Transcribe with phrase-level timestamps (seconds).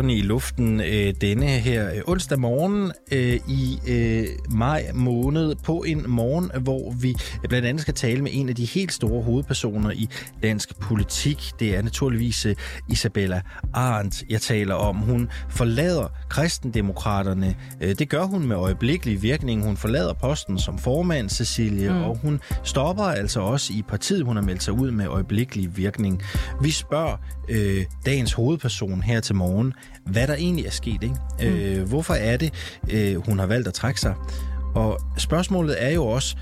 [0.00, 5.84] Reporterne i luften øh, denne her øh, onsdag morgen øh, i øh, maj måned på
[5.86, 7.14] en morgen, hvor vi
[7.48, 10.08] blandt andet skal tale med en af de helt store hovedpersoner i
[10.42, 11.52] dansk politik.
[11.58, 12.56] Det er naturligvis øh,
[12.88, 14.96] Isabella Arndt, jeg taler om.
[14.96, 17.56] Hun forlader kristendemokraterne.
[17.80, 19.64] Øh, det gør hun med øjeblikkelig virkning.
[19.64, 22.02] Hun forlader posten som formand, Cecilie, mm.
[22.02, 24.24] og hun stopper altså også i partiet.
[24.24, 26.22] Hun har meldt sig ud med øjeblikkelig virkning.
[26.62, 27.16] Vi spørger
[27.48, 29.74] øh, dagens hovedperson her til morgen,
[30.06, 31.02] hvad der egentlig er sket.
[31.02, 31.16] Ikke?
[31.40, 31.46] Mm.
[31.46, 32.52] Øh, hvorfor er det,
[32.90, 34.14] øh, hun har valgt at trække sig?
[34.74, 36.36] Og spørgsmålet er jo også,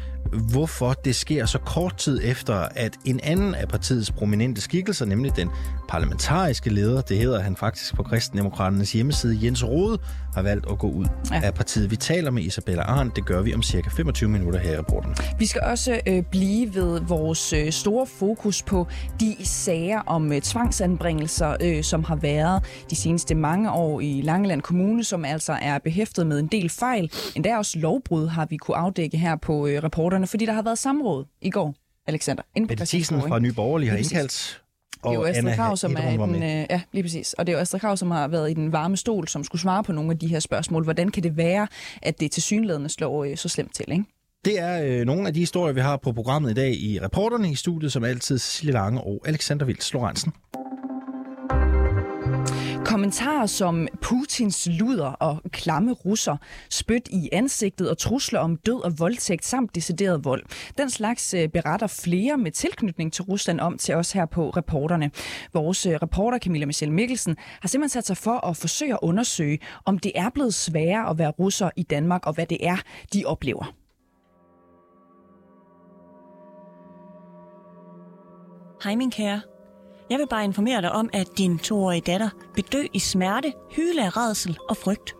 [0.51, 5.37] hvorfor det sker så kort tid efter, at en anden af partiets prominente skikkelser, nemlig
[5.37, 5.51] den
[5.89, 9.99] parlamentariske leder, det hedder han faktisk på Kristendemokraternes hjemmeside, Jens Rode,
[10.39, 11.41] har valgt at gå ud ja.
[11.45, 11.91] af partiet.
[11.91, 15.17] Vi taler med Isabella Arndt, det gør vi om cirka 25 minutter her i rapporten.
[15.39, 18.87] Vi skal også øh, blive ved vores øh, store fokus på
[19.21, 24.63] de sager om øh, tvangsanbringelser, øh, som har været de seneste mange år i Langeland
[24.63, 27.13] Kommune, som altså er behæftet med en del fejl.
[27.37, 30.79] Endda også lovbrud har vi kunne afdække her på øh, reporterne, fordi der har været
[30.79, 31.75] samråd i går,
[32.07, 32.43] Alexander.
[32.57, 34.63] Mette Thiesen fra Nye Borgerlige har indkaldt
[35.05, 37.33] det er jo Astrid Krav, som er den, øh, ja, lige præcis.
[37.33, 39.63] Og det er jo Astrid Krav, som har været i den varme stol, som skulle
[39.63, 40.85] svare på nogle af de her spørgsmål.
[40.85, 41.67] Hvordan kan det være,
[42.03, 44.05] at det til synlædende slår øh, så slemt til, ikke?
[44.45, 47.51] Det er øh, nogle af de historier, vi har på programmet i dag i reporterne
[47.51, 50.33] i studiet, som altid Cecilie Lange og Alexander Vils Lorentzen.
[53.09, 56.37] Kommentarer som Putins luder og klamme russer,
[56.71, 60.45] spyt i ansigtet og trusler om død og voldtægt samt decideret vold.
[60.79, 65.11] Den slags øh, beretter flere med tilknytning til Rusland om til os her på reporterne.
[65.53, 69.59] Vores øh, reporter Camilla Michelle Mikkelsen har simpelthen sat sig for at forsøge at undersøge,
[69.85, 72.77] om det er blevet sværere at være russer i Danmark og hvad det er,
[73.13, 73.75] de oplever.
[78.85, 79.58] Hej min kære.
[80.11, 84.05] Jeg vil bare informere dig om, at din toårige datter vil dø i smerte, hyle
[84.05, 85.15] af redsel og frygt.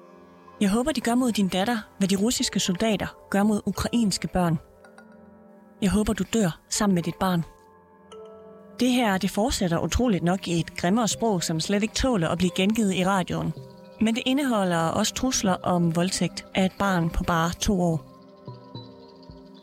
[0.61, 4.59] Jeg håber, de gør mod din datter, hvad de russiske soldater gør mod ukrainske børn.
[5.83, 7.45] Jeg håber, du dør sammen med dit barn.
[8.81, 12.39] Det her, det fortsætter utroligt nok i et grimmere sprog, som slet ikke tåler at
[12.39, 13.53] blive gengivet i radioen.
[14.01, 18.18] Men det indeholder også trusler om voldtægt af et barn på bare to år.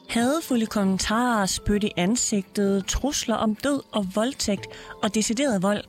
[0.09, 4.67] Hadefulde kommentarer, spyt i ansigtet, trusler om død og voldtægt
[5.03, 5.83] og decideret vold.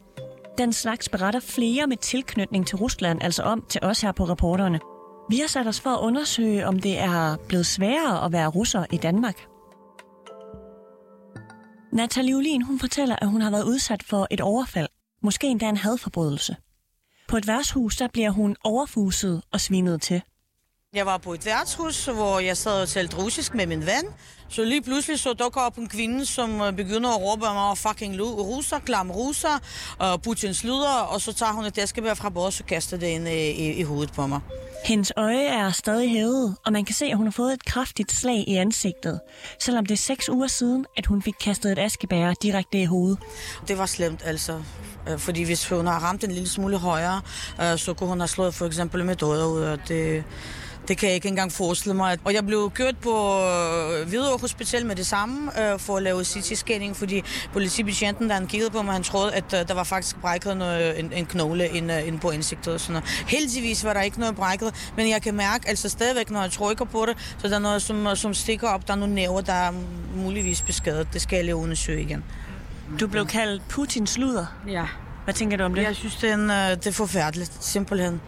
[0.58, 4.80] Den slags beretter flere med tilknytning til Rusland, altså om til os her på reporterne.
[5.30, 8.84] Vi har sat os for at undersøge, om det er blevet sværere at være russer
[8.92, 9.46] i Danmark.
[11.92, 14.88] Natalie Ulin, hun fortæller, at hun har været udsat for et overfald,
[15.22, 16.56] måske endda en hadforbrydelse.
[17.28, 20.22] På et værtshus, der bliver hun overfuset og svinet til.
[20.94, 24.04] Jeg var på et værtshus, hvor jeg sad og talte russisk med min ven.
[24.48, 28.20] Så lige pludselig så dukker op en kvinde, som øh, begynder at råbe mig fucking
[28.20, 29.58] russer, klam russer,
[29.98, 33.28] og Putins lyder, og så tager hun et æskebær fra bordet og kaster det ind
[33.28, 34.40] i, i, i hovedet på mig.
[34.84, 38.12] Hendes øje er stadig hævet, og man kan se, at hun har fået et kraftigt
[38.12, 39.20] slag i ansigtet,
[39.60, 43.18] selvom det er seks uger siden, at hun fik kastet et askebær direkte i hovedet.
[43.68, 44.62] Det var slemt altså,
[45.08, 47.20] øh, fordi hvis hun har ramt en lille smule højere,
[47.62, 50.24] øh, så kunne hun have slået for eksempel med døder ud, og det,
[50.88, 52.18] det kan jeg ikke engang forestille mig.
[52.24, 56.22] Og jeg blev kørt på øh, Hvidovre Hospital med det samme øh, for at lave
[56.22, 60.20] CT-scanning, fordi politibetjenten, da han kiggede på mig, han troede, at øh, der var faktisk
[60.20, 63.08] brækket noget, en, en knogle inde, inde på ansigtet og sådan noget.
[63.28, 66.84] Heldigvis var der ikke noget brækket, men jeg kan mærke altså stadigvæk, når jeg trykker
[66.84, 68.86] på det, så der er noget, som, som stikker op.
[68.86, 69.72] Der er nogle næver, der er
[70.14, 71.08] muligvis beskadet.
[71.12, 72.24] Det skal jeg lige undersøge igen.
[73.00, 74.46] Du blev kaldt Putins luder.
[74.68, 74.84] Ja.
[75.24, 75.82] Hvad tænker du om det?
[75.82, 78.20] Jeg synes, det er, en, det er forfærdeligt, simpelthen.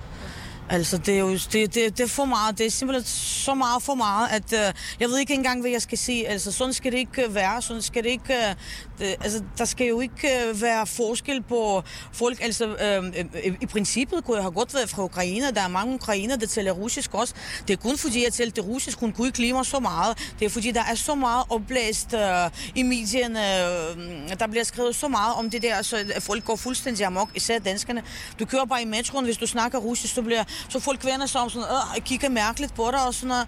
[0.71, 2.59] Altså, det er jo det, det, det er for meget.
[2.59, 5.83] Det er simpelthen så meget for meget, at øh, jeg ved ikke engang, hvad jeg
[5.83, 6.29] skal sige.
[6.29, 7.63] Altså, sådan skal det ikke øh, være.
[7.63, 8.35] Sådan skal det ikke...
[8.35, 8.55] Øh,
[8.99, 11.83] det, altså, der skal jo ikke øh, være forskel på
[12.13, 12.43] folk.
[12.43, 15.51] Altså, øh, i, i princippet kunne jeg have godt været fra Ukraine.
[15.51, 17.35] Der er mange ukrainer, der taler russisk også.
[17.69, 19.01] Det er kun fordi, jeg talte russisk.
[19.01, 20.19] Hun kunne ikke lide mig så meget.
[20.39, 23.39] Det er fordi, der er så meget opblæst øh, i medierne.
[24.39, 28.03] Der bliver skrevet så meget om det der, så folk går fuldstændig amok, især danskerne.
[28.39, 31.41] Du kører bare i metroen, hvis du snakker russisk, så bliver så folk vender sig
[31.41, 33.47] om sådan, øh, kigger mærkeligt på dig og sådan noget.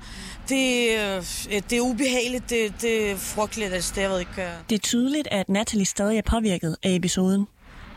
[0.49, 4.43] Det, øh, det er ubehageligt, det, det er frygteligt, altså, det jeg ved ikke.
[4.43, 4.49] Øh.
[4.69, 7.47] Det er tydeligt, at Natalie stadig er påvirket af episoden.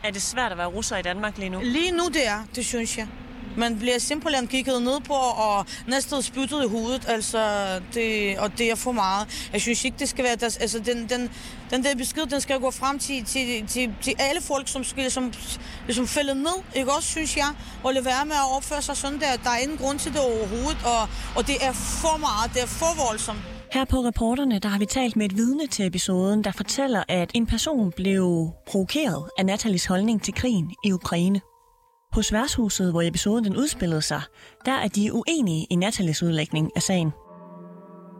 [0.04, 1.60] Er det svært at være russer i Danmark lige nu?
[1.62, 3.08] Lige nu det er, det synes jeg.
[3.56, 7.40] Man bliver simpelthen kigget ned på og næsten spyttet i hovedet, altså,
[7.94, 9.48] det, og det er for meget.
[9.52, 11.30] Jeg synes ikke, det skal være, deres, altså, den, den,
[11.70, 15.00] den der besked, den skal gå frem til, til, til, til alle folk, som skal
[15.00, 15.32] ligesom,
[15.86, 17.48] ligesom fælde ned, ikke også, synes jeg,
[17.84, 19.36] og lade være med at opføre sig sådan der.
[19.44, 22.66] Der er ingen grund til det overhovedet, og, og det er for meget, det er
[22.66, 23.38] for voldsomt.
[23.72, 27.30] Her på reporterne, der har vi talt med et vidne til episoden, der fortæller, at
[27.34, 31.40] en person blev provokeret af Natalis holdning til krigen i Ukraine.
[32.14, 34.22] Hos værtshuset, hvor episoden den udspillede sig,
[34.64, 37.12] der er de uenige i Natalies udlægning af sagen.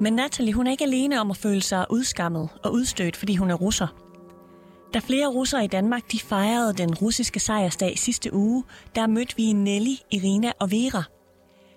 [0.01, 3.51] Men Natalie, hun er ikke alene om at føle sig udskammet og udstødt, fordi hun
[3.51, 3.87] er russer.
[4.95, 8.65] Da flere russere i Danmark de fejrede den russiske sejrsdag sidste uge,
[8.95, 11.03] der mødte vi Nelly, Irina og Vera–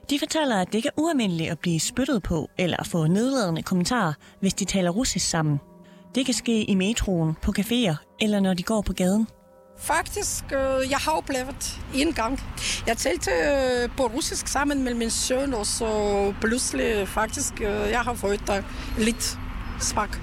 [0.10, 4.14] de fortæller, at det ikke er ualmindeligt at blive spyttet på eller få nedladende kommentarer,
[4.40, 5.60] hvis de taler russisk sammen.
[6.16, 9.28] Det kan ske i metroen, på caféer eller når de går på gaden.
[9.80, 12.40] Faktisk, øh, jeg har oplevet en gang.
[12.88, 18.00] Jeg talte øh, på russisk sammen med min søn, og så pludselig faktisk, øh, jeg
[18.00, 18.62] har fået der
[18.98, 19.40] lidt
[19.80, 20.18] smak.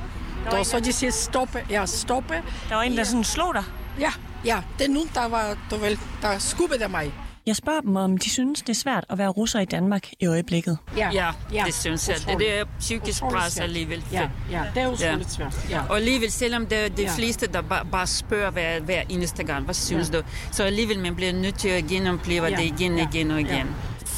[0.50, 1.66] Og så de siger stoppe.
[1.70, 2.34] Ja, stoppe.
[2.68, 3.64] Der var en, der sådan slog dig?
[4.00, 4.12] Ja,
[4.44, 4.62] ja.
[4.78, 7.12] Det er nu, der var, du vel, der skubbede mig.
[7.46, 10.26] Jeg spørger dem, om de synes, det er svært at være russer i Danmark i
[10.26, 10.78] øjeblikket.
[10.96, 12.16] Ja, ja, ja det synes jeg.
[12.28, 14.04] Det, det er psykisk pres alligevel.
[14.12, 15.28] Ja, ja, det er utroligt ja.
[15.28, 15.66] svært.
[15.70, 15.82] Ja.
[15.88, 17.14] Og alligevel, selvom det er de ja.
[17.16, 20.18] fleste, der bare, bare spørger hver, hver eneste gang, hvad synes ja.
[20.18, 20.22] du?
[20.52, 22.56] Så alligevel, man bliver nødt til at genopleve ja.
[22.56, 23.08] det igen, ja.
[23.12, 23.50] igen og igen.
[23.50, 23.64] Ja.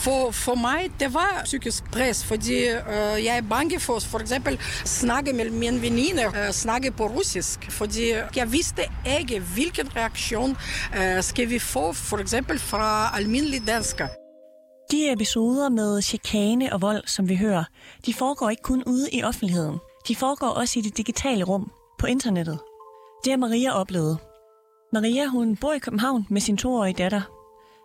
[0.06, 4.58] For, for mig, det var psykisk pres, fordi øh, jeg er bange for, for eksempel,
[4.84, 8.82] snakke med min veninde, øh, snakke på russisk, fordi jeg vidste
[9.18, 10.56] ikke, hvilken reaktion
[10.98, 14.08] øh, skal vi få, for eksempel fra almindelige danskere.
[14.90, 17.64] De episoder med chikane og vold, som vi hører,
[18.06, 19.78] de foregår ikke kun ude i offentligheden.
[20.08, 22.58] De foregår også i det digitale rum, på internettet.
[23.24, 24.18] Det har Maria oplevet.
[24.92, 27.35] Maria hun bor i København med sin toårige datter,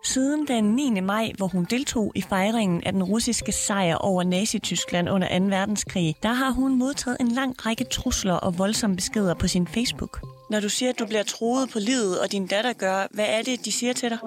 [0.04, 1.00] Siden den 9.
[1.00, 5.44] maj, hvor hun deltog i fejringen af den russiske sejr over Nazi-Tyskland under 2.
[5.58, 10.14] verdenskrig, der har hun modtaget en lang række trusler og voldsomme beskeder på sin Facebook.
[10.52, 13.42] Når du siger, at du bliver troet på livet, og din datter gør, hvad er
[13.48, 14.20] det, de siger til dig?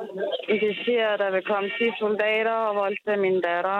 [0.63, 1.74] De siger, at der vil komme 10
[2.04, 3.80] soldater og voldtage min datter.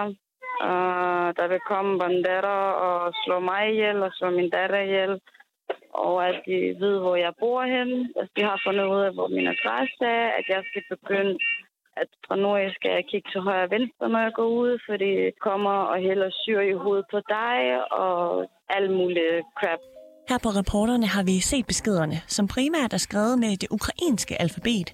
[0.68, 5.12] Uh, der vil komme bandetter og slå mig ihjel og slå min datter ihjel.
[6.06, 7.90] Og at de ved, hvor jeg bor hen.
[8.00, 10.26] At altså, de har fundet ud af, hvor min adresse er.
[10.38, 11.34] At jeg skal begynde
[12.02, 14.72] at fra nu af skal jeg kigge til højre og venstre, når jeg går ud,
[14.86, 15.16] for det
[15.48, 17.56] kommer og hælder syr i hovedet på dig
[18.04, 18.18] og
[18.76, 19.80] alt muligt crap.
[20.30, 24.88] Her på reporterne har vi set beskederne, som primært er skrevet med det ukrainske alfabet.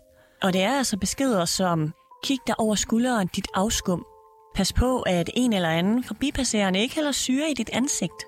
[0.44, 1.78] Og det er altså beskeder som,
[2.25, 4.06] kig dig over skulderen, dit afskum.
[4.54, 8.20] Pas på, at en eller anden forbipasserende ikke hælder syre i dit ansigt.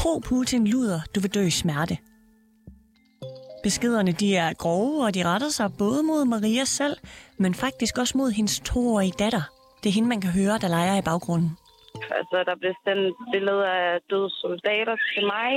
[0.00, 1.96] Pro-Putin luder, du vil dø i smerte.
[3.66, 6.96] Beskederne de er grove, og de retter sig både mod Maria selv,
[7.42, 9.44] men faktisk også mod hendes toårige datter.
[9.80, 11.50] Det er hende, man kan høre, der leger i baggrunden.
[12.18, 15.52] Altså, der blev sendt billeder af døde soldater til mig,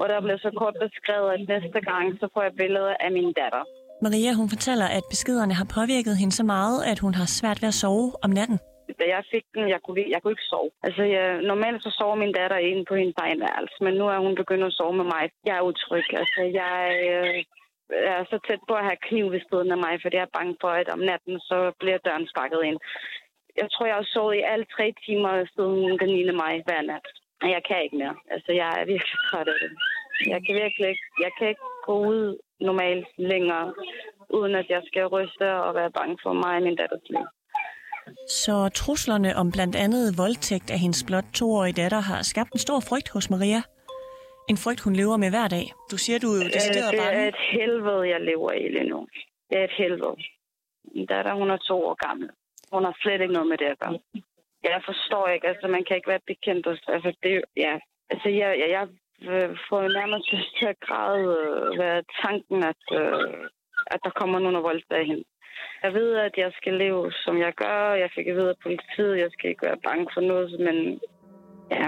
[0.00, 3.32] og der blev så kort beskrevet, at næste gang, så får jeg billeder af min
[3.40, 3.62] datter.
[4.04, 7.68] Maria, hun fortæller, at beskederne har påvirket hende så meget, at hun har svært ved
[7.68, 8.58] at sove om natten
[8.98, 10.70] da jeg fik den, jeg kunne, jeg kunne ikke sove.
[10.86, 14.18] Altså, jeg, normalt så sover min datter inde på hendes egen værelse, men nu er
[14.18, 15.24] hun begyndt at sove med mig.
[15.46, 16.06] Jeg er utryg.
[16.22, 16.76] Altså, jeg
[17.12, 17.44] øh,
[18.14, 20.56] er så tæt på at have kniv ved siden af mig, fordi jeg er bange
[20.60, 22.78] for, at om natten, så bliver døren sparket ind.
[23.60, 26.30] Jeg tror, jeg har sovet i alle tre timer siden den 9.
[26.42, 27.06] maj hver nat.
[27.42, 28.16] Og jeg kan ikke mere.
[28.34, 29.70] Altså, jeg er virkelig træt af det.
[30.32, 33.74] Jeg kan virkelig ikke, jeg kan ikke gå ud normalt længere,
[34.30, 37.24] uden at jeg skal ryste og være bange for mig og min datters liv.
[38.28, 42.80] Så truslerne om blandt andet voldtægt af hendes blot toårige datter har skabt en stor
[42.88, 43.62] frygt hos Maria.
[44.48, 45.66] En frygt, hun lever med hver dag.
[45.90, 47.10] Du siger, du er jo decideret bange.
[47.10, 49.06] Det er et helvede, jeg lever i lige nu.
[49.50, 50.16] Det er et helvede.
[50.94, 52.30] Min datter, hun er to år gammel.
[52.72, 53.98] Hun har slet ikke noget med det at gøre.
[54.62, 56.66] Jeg forstår ikke, altså man kan ikke være bekendt.
[56.66, 57.74] Altså, det, ja,
[58.10, 58.86] altså jeg, jeg, jeg
[59.68, 61.36] får nærmest lyst til at græde
[61.80, 63.48] ved tanken, at, øh,
[63.94, 65.24] at der kommer nogen og voldtager hende.
[65.82, 67.94] Jeg ved, at jeg skal leve, som jeg gør.
[67.94, 70.76] Jeg fik at vide af politiet, jeg skal ikke være bange for noget, men
[71.70, 71.86] ja.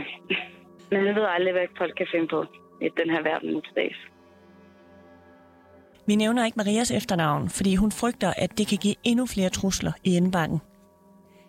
[0.91, 2.45] Men jeg ved aldrig, hvad folk kan finde på
[2.81, 3.99] i den her verden til dags.
[6.07, 9.93] Vi nævner ikke Marias efternavn, fordi hun frygter, at det kan give endnu flere trusler
[10.05, 10.61] i indbakken.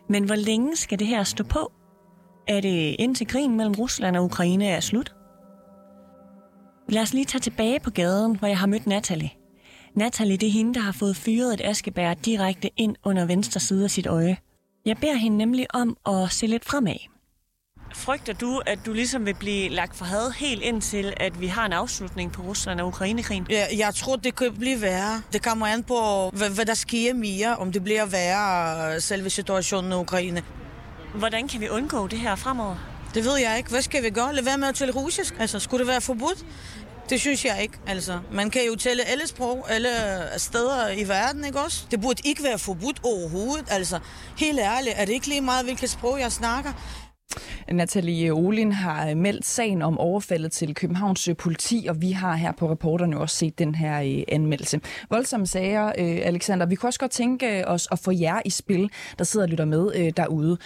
[0.10, 1.72] Men hvor længe skal det her stå på?
[2.48, 5.14] Er det indtil krigen mellem Rusland og Ukraine er slut?
[6.90, 9.30] Lad os lige tage tilbage på gaden, hvor jeg har mødt Natalie.
[9.96, 13.84] Natalie, det er hende, der har fået fyret et askebær direkte ind under venstre side
[13.84, 14.38] af sit øje.
[14.86, 16.96] Jeg beder hende nemlig om at se lidt fremad.
[17.96, 21.66] frygter du, at du ligesom vil blive lagt for had helt indtil, at vi har
[21.66, 23.48] en afslutning på Rusland og Ukrainekrigen?
[23.50, 25.22] Ja, jeg tror, det kan blive værre.
[25.34, 29.92] Det kommer an på, hvad, hvad der sker mere, om det bliver værre, selve situationen
[29.92, 30.44] i Ukraine.
[31.16, 32.76] Hvordan kan vi undgå det her fremover?
[33.14, 33.70] Det ved jeg ikke.
[33.70, 34.36] Hvad skal vi gøre?
[34.36, 35.36] Lad være med at tale russisk.
[35.40, 36.46] Altså, skulle det være forbudt?
[37.10, 38.20] Det synes jeg ikke, altså.
[38.32, 39.90] Man kan jo tale alle sprog, alle
[40.34, 41.86] øh, steder i verden, ikke også?
[41.92, 44.00] Det burde ikke være forbudt overhovedet, altså.
[44.38, 46.74] Helt ærligt, er det ikke lige meget, hvilket sprog jeg snakker?
[47.74, 52.36] Nathalie Olin har øh, meldt sagen om overfaldet til Københavns øh, politi, og vi har
[52.36, 54.82] her på reporterne også set den her øh, anmeldelse.
[55.10, 55.92] Voldsomme sager,
[56.24, 56.66] Alexander.
[56.66, 59.66] Vi kunne også godt tænke os at få jer i spil, der sidder og lytter
[59.66, 60.58] med derude.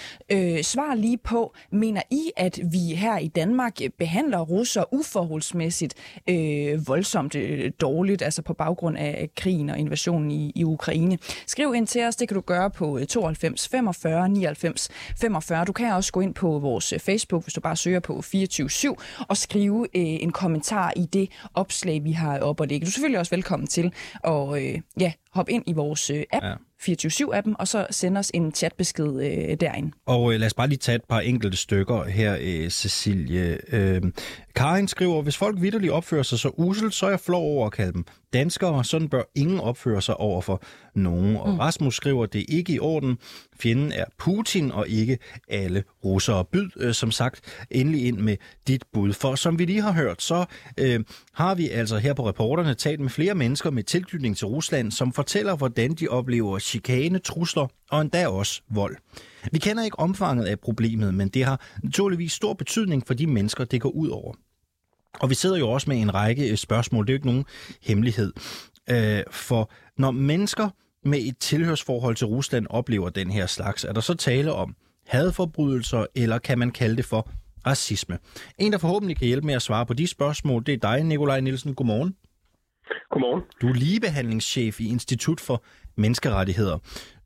[0.64, 5.94] Svar lige på, mener I, at vi her i Danmark behandler russer uforholdsmæssigt
[6.30, 11.18] øh, voldsomt øh, dårligt, altså på baggrund af krigen og invasionen i, i Ukraine?
[11.48, 14.90] Skriv ind til os, det kan du gøre på 92 45 99
[15.22, 15.66] 45.
[15.66, 18.96] Du kan også gå ind på vores Facebook, hvis du bare søger på 24-7,
[19.28, 22.86] og skrive øh, en kommentar i det opslag, vi har op og lægge.
[22.86, 26.46] Du er selvfølgelig også velkommen til at øh, ja, hoppe ind i vores øh, app,
[26.46, 26.54] ja.
[26.82, 29.92] 24-7-appen, og så sende os en chatbesked øh, derind.
[30.06, 33.58] Og øh, lad os bare lige tage et par enkelte stykker her, øh, Cecilie.
[33.76, 34.02] Øh,
[34.58, 37.72] Karin skriver, hvis folk vidderligt opfører sig så uselt, så er jeg flov over at
[37.72, 38.84] kalde dem danskere.
[38.84, 40.62] Sådan bør ingen opføre sig over for
[40.96, 41.36] nogen.
[41.36, 41.60] Og mm.
[41.60, 43.18] Rasmus skriver, det er ikke i orden.
[43.60, 46.46] Fjenden er Putin og ikke alle russere.
[46.46, 48.38] Byd, øh, som sagt, endelig ind med
[48.68, 49.14] dit bud.
[49.14, 50.46] For som vi lige har hørt, så
[50.78, 51.00] øh,
[51.34, 55.14] har vi altså her på reporterne talt med flere mennesker med tilknytning til Rusland, som
[55.14, 58.98] fortæller, hvordan de oplever chikane, trusler og endda også vold.
[59.52, 63.64] Vi kender ikke omfanget af problemet, men det har naturligvis stor betydning for de mennesker,
[63.64, 64.34] det går ud over.
[65.14, 67.08] Og vi sidder jo også med en række øh, spørgsmål.
[67.08, 67.46] Det er jo ikke nogen
[67.82, 68.34] hemmelighed.
[68.90, 70.70] Øh, for når mennesker
[71.04, 74.76] med et tilhørsforhold til Rusland oplever den her slags, er der så tale om
[75.08, 77.30] hadforbrydelser, eller kan man kalde det for
[77.68, 78.18] racisme?
[78.58, 81.40] En, der forhåbentlig kan hjælpe med at svare på de spørgsmål, det er dig, Nikolaj
[81.40, 81.76] Nielsen.
[81.76, 82.16] Godmorgen.
[83.12, 83.44] Godmorgen.
[83.62, 85.64] Du er ligebehandlingschef i Institut for
[85.96, 86.78] Menneskerettigheder.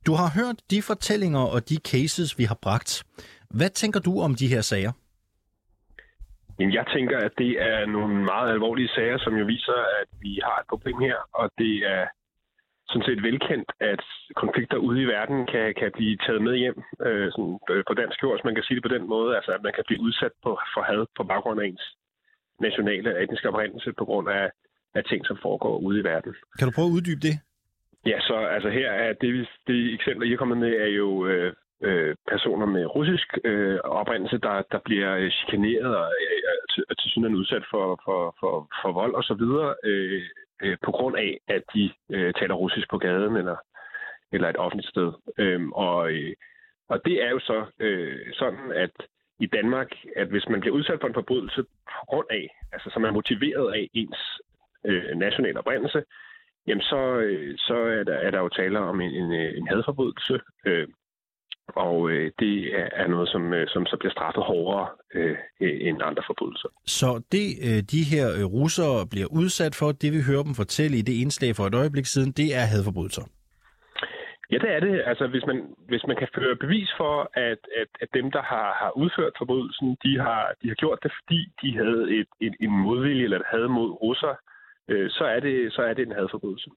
[0.06, 3.04] Du har hørt de fortællinger og de cases, vi har bragt.
[3.50, 4.92] Hvad tænker du om de her sager?
[6.58, 10.40] Jamen, jeg tænker, at det er nogle meget alvorlige sager, som jo viser, at vi
[10.42, 12.04] har et problem her, og det er
[12.88, 14.04] sådan set velkendt, at
[14.42, 18.22] konflikter ude i verden kan, kan blive taget med hjem øh, sådan, øh, på dansk
[18.22, 19.36] jord, hvis man kan sige det på den måde.
[19.36, 21.86] Altså, at man kan blive udsat på, for had på baggrund af ens
[22.60, 24.50] nationale etniske oprindelse på grund af,
[24.94, 26.34] af ting, som foregår ude i verden.
[26.58, 27.36] Kan du prøve at uddybe det?
[28.06, 31.52] Ja, så altså her er det, det eksempler, I er kommet med, er jo øh,
[31.82, 36.42] øh, personer med russisk øh, oprindelse, der, der bliver øh, chikaneret og øh,
[36.74, 39.44] til, til synligheden udsat for, for, for, for vold osv.,
[39.90, 40.22] øh,
[40.62, 43.56] øh, på grund af, at de øh, taler russisk på gaden eller,
[44.32, 45.12] eller et offentligt sted.
[45.38, 46.32] Øh, og, øh,
[46.88, 48.90] og det er jo så øh, sådan, at
[49.40, 53.04] i Danmark, at hvis man bliver udsat for en forbrydelse på grund af, altså som
[53.04, 54.40] er motiveret af ens
[54.86, 56.02] øh, nationale oprindelse,
[56.66, 59.68] jamen så, øh, så er, der, er der jo tale om en, en, øh, en
[59.68, 60.88] hadforbrydelse, øh,
[61.68, 66.22] og øh, det er noget, som, øh, som så bliver straffet hårdere øh, end andre
[66.26, 66.68] forbrydelser.
[66.86, 70.96] Så det, øh, de her øh, russere bliver udsat for, det vi hører dem fortælle
[70.98, 73.24] i det indslag for et øjeblik siden, det er hadforbrydelser?
[74.52, 75.02] Ja, det er det.
[75.06, 78.68] Altså, hvis man, hvis man kan føre bevis for, at, at, at dem, der har,
[78.82, 82.70] har udført forbrydelsen, de har, de har gjort det, fordi de havde et, et, en
[82.86, 84.34] modvilje eller et had mod russer,
[84.88, 86.70] øh, så, er det, så er det en hadforbrydelse.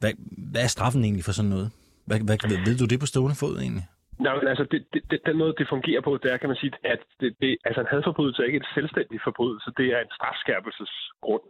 [0.00, 0.12] Hvad,
[0.52, 1.70] hvad er straffen egentlig for sådan noget?
[2.06, 3.86] Hvad, hvad, ved du det på stående fod egentlig?
[4.26, 4.80] Nej, men altså, det,
[5.10, 7.80] det, den måde, det fungerer på, det er, kan man sige, at det, det, altså
[7.80, 11.44] en hadforbrydelse er ikke en selvstændig forbrydelse, det er en strafskærpelsesgrund.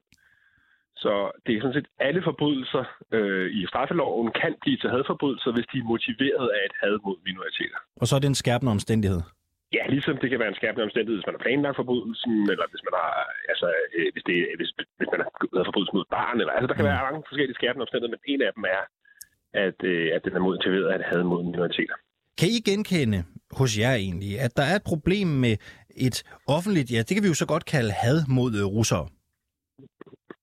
[1.04, 1.12] Så
[1.46, 2.84] det er sådan set, alle forbrydelser
[3.16, 7.16] øh, i straffeloven kan blive til hadforbrydelser, hvis de er motiveret af et had mod
[7.28, 7.78] minoriteter.
[8.00, 9.20] Og så er det en skærpende omstændighed?
[9.76, 12.84] Ja, ligesom det kan være en skærpende omstændighed, hvis man har planlagt forbrydelsen, eller hvis
[12.86, 13.12] man har,
[13.52, 16.76] altså, øh, hvis, det, hvis, hvis man har lavet forbrydelsen mod barn, eller, altså der
[16.78, 16.90] kan mm.
[16.90, 18.82] være mange forskellige skærpende omstændigheder, men en af dem er,
[19.54, 21.94] at, øh, at den er motiveret af et had mod minoriteter.
[22.38, 23.24] Kan I genkende
[23.58, 25.56] hos jer egentlig, at der er et problem med
[25.96, 29.08] et offentligt, ja, det kan vi jo så godt kalde had mod øh, russere?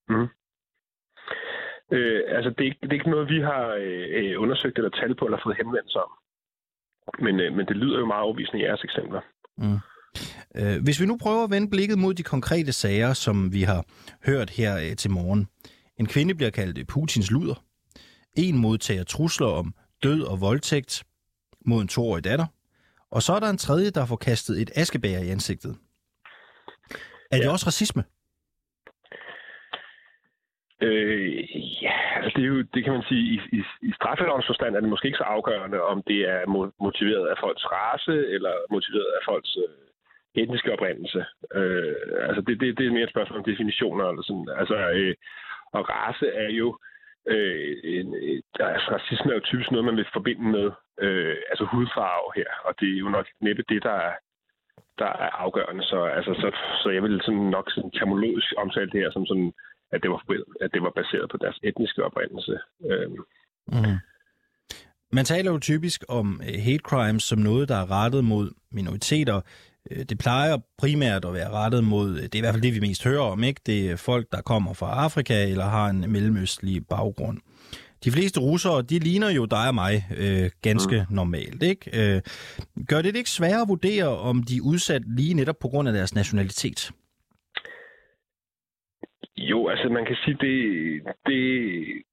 [0.10, 0.28] Mm.
[1.92, 5.20] Øh, altså, det er, ikke, det er ikke noget, vi har øh, undersøgt eller talt
[5.20, 6.12] på eller fået henvendt om.
[7.26, 9.22] Men, øh, men det lyder jo meget overvisende i jeres eksempler.
[9.58, 9.80] Mm.
[10.60, 13.86] Øh, hvis vi nu prøver at vende blikket mod de konkrete sager, som vi har
[14.26, 15.48] hørt her øh, til morgen.
[16.00, 17.64] En kvinde bliver kaldt Putins luder.
[18.44, 21.04] En modtager trusler om død og voldtægt
[21.66, 22.46] mod en toårig datter.
[23.12, 25.74] Og så er der en tredje, der får kastet et askebær i ansigtet.
[27.32, 27.42] Er ja.
[27.42, 28.04] det også racisme?
[30.88, 31.32] Øh,
[31.86, 34.80] ja, altså det, er jo, det kan man sige, i, i, i straffelovens forstand er
[34.82, 36.42] det måske ikke så afgørende, om det er
[36.86, 41.22] motiveret af folks race eller motiveret af folks øh, etniske oprindelse.
[41.60, 41.96] Øh,
[42.28, 44.06] altså det, det, det er mere et spørgsmål om definitioner.
[44.06, 44.50] Eller sådan.
[44.62, 45.16] Altså, øh,
[45.78, 46.68] og race er jo
[47.28, 48.08] øh, en,
[48.60, 50.72] altså, racisme er jo typisk noget, man vil forbinde med
[51.06, 54.14] øh, altså hudfarve her, og det er jo nok næppe det, der er,
[55.02, 55.84] der er afgørende.
[55.84, 56.48] Så, altså, så,
[56.84, 59.54] så jeg vil sådan nok sådan terminologisk omtale det her som sådan
[59.92, 60.22] at det var,
[60.62, 62.60] at det var baseret på deres etniske oprindelse.
[62.90, 63.10] Øh.
[63.68, 63.98] Mm.
[65.12, 69.42] Man taler jo typisk om hate crimes som noget, der er rettet mod minoriteter.
[69.92, 72.88] Øh, det plejer primært at være rettet mod, det er i hvert fald det, vi
[72.88, 73.62] mest hører om, ikke?
[73.66, 77.38] Det er folk, der kommer fra Afrika eller har en mellemøstlig baggrund.
[78.06, 79.94] De fleste russere, de ligner jo dig og mig
[80.24, 81.16] øh, ganske mm.
[81.16, 81.86] normalt, ikke?
[82.00, 82.22] Øh,
[82.90, 85.88] gør det det ikke sværere at vurdere, om de er udsat lige netop på grund
[85.88, 86.92] af deres nationalitet?
[89.38, 90.58] Jo, altså man kan sige, det,
[91.28, 91.40] det,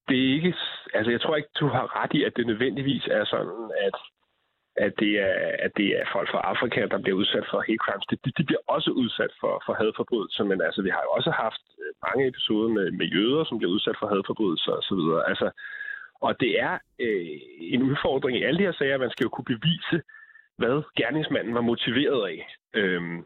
[0.09, 0.55] det er ikke...
[0.95, 3.97] Altså jeg tror ikke, du har ret i, at det nødvendigvis er sådan, at,
[4.85, 8.07] at, det, er, at det er folk fra Afrika, der bliver udsat for hate crimes.
[8.11, 11.65] De, de bliver også udsat for, for hadforbrydelser, men altså vi har jo også haft
[11.83, 15.03] øh, mange episoder med, med jøder, som bliver udsat for hadforbrydelser osv.
[15.31, 15.49] Altså,
[16.21, 17.39] og det er øh,
[17.75, 18.99] en udfordring i alle de her sager.
[18.99, 19.97] Man skal jo kunne bevise,
[20.59, 22.39] hvad gerningsmanden var motiveret af.
[22.75, 23.25] Øhm,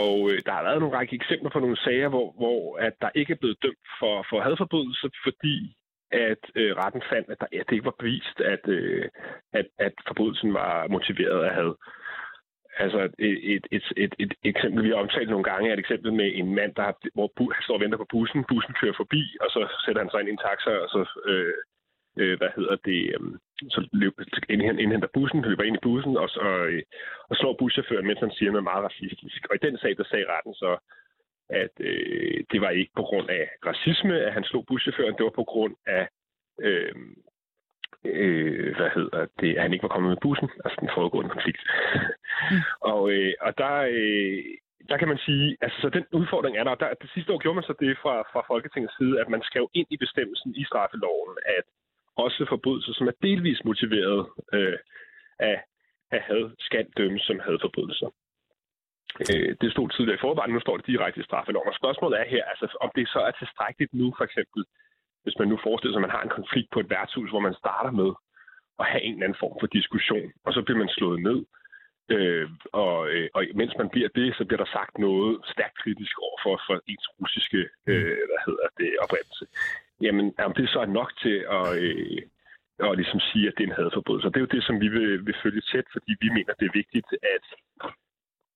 [0.00, 3.10] og øh, der har været nogle række eksempler på nogle sager, hvor, hvor at der
[3.14, 5.76] ikke er blevet dømt for, for hadforbrydelse, fordi
[6.14, 9.08] at øh, retten fandt, at, der, at det ikke var bevist, at, øh,
[9.52, 11.72] at, at forbrydelsen var motiveret af had.
[12.76, 16.12] Altså et, et, et, et, et eksempel, vi har omtalt nogle gange, er et eksempel
[16.12, 18.44] med en mand, der har, hvor bu, han står og venter på bussen.
[18.48, 21.54] Bussen kører forbi, og så sætter han sig ind i en taxa, og så øh,
[22.20, 23.20] øh, hvad hedder det, øh,
[23.74, 24.14] så løb,
[24.82, 26.82] indhenter bussen, løber ind i bussen, og, så, øh,
[27.30, 29.40] og slår buschaufføren, mens han siger noget meget racistisk.
[29.50, 30.70] Og i den sag, der sagde retten så,
[31.50, 35.40] at øh, det var ikke på grund af racisme, at han slog buschaufføren, det var
[35.40, 36.08] på grund af,
[36.60, 36.94] øh,
[38.04, 41.62] øh, hvad hedder det, at han ikke var kommet med bussen, altså den foregående konflikt.
[42.50, 42.62] Mm.
[42.92, 44.44] og, øh, og der, øh,
[44.88, 46.74] der kan man sige, altså så den udfordring er der.
[46.74, 46.94] der.
[47.02, 49.86] Det sidste år gjorde man så det fra, fra Folketingets side, at man skrev ind
[49.90, 51.64] i bestemmelsen i straffeloven, at
[52.16, 54.78] også forbrydelser, som er delvis motiveret øh,
[55.38, 55.62] af,
[56.10, 58.08] af had, skal dømmes som hadforbrydelser.
[59.30, 61.68] Øh, det stod tidligere i forvejen, nu står det direkte i straffeloven.
[61.68, 64.60] Og spørgsmålet er her, altså, om det så er tilstrækkeligt nu, for eksempel,
[65.22, 67.60] hvis man nu forestiller sig, at man har en konflikt på et værtshus, hvor man
[67.62, 68.10] starter med
[68.80, 71.40] at have en eller anden form for diskussion, og så bliver man slået ned.
[72.14, 76.14] Øh, og, øh, og mens man bliver det, så bliver der sagt noget stærkt kritisk
[76.26, 79.46] over for, for ens russiske øh, hvad hedder det, oprindelse
[80.00, 82.22] jamen om det så er nok til at, øh,
[82.78, 84.28] at ligesom sige, at det er en hadforbrydelse.
[84.28, 86.80] Det er jo det, som vi vil, vil følge tæt, fordi vi mener, det er
[86.82, 87.46] vigtigt, at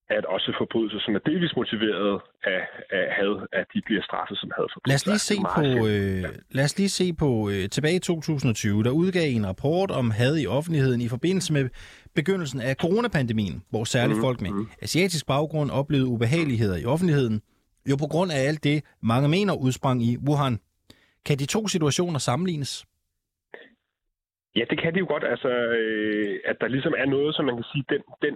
[0.09, 4.51] at også forbrydelser, som er delvis motiveret af, af had, at de bliver straffet som
[4.55, 4.89] hadforbrydelser.
[4.89, 6.23] Lad os lige se på, øh,
[6.57, 10.37] lad os lige se på øh, tilbage i 2020, der udgav en rapport om had
[10.37, 11.69] i offentligheden i forbindelse med
[12.15, 14.67] begyndelsen af coronapandemien, hvor særligt mm, folk med mm.
[14.81, 17.41] asiatisk baggrund oplevede ubehageligheder i offentligheden,
[17.89, 20.59] jo på grund af alt det, mange mener udsprang i Wuhan.
[21.25, 22.85] Kan de to situationer sammenlignes?
[24.55, 25.23] Ja, det kan de jo godt.
[25.23, 28.35] Altså, øh, at der ligesom er noget, som man kan sige, den, den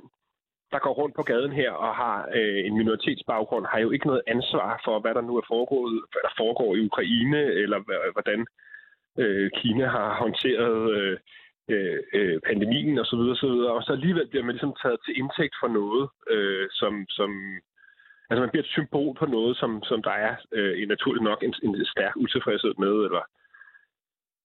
[0.74, 4.22] der går rundt på gaden her og har øh, en minoritetsbaggrund, har jo ikke noget
[4.28, 7.80] ansvar for, hvad der nu er foregået, hvad der foregår i Ukraine, eller
[8.16, 8.40] hvordan
[9.24, 11.18] øh, Kina har håndteret øh,
[11.74, 13.22] øh, øh pandemien osv.
[13.34, 16.68] Og, så videre, og så alligevel bliver man ligesom taget til indtægt for noget, øh,
[16.80, 17.32] som, som
[18.30, 21.54] Altså man bliver et symbol på noget, som, som der er øh, naturligt nok en,
[21.64, 23.24] en stærk utilfredshed med, eller,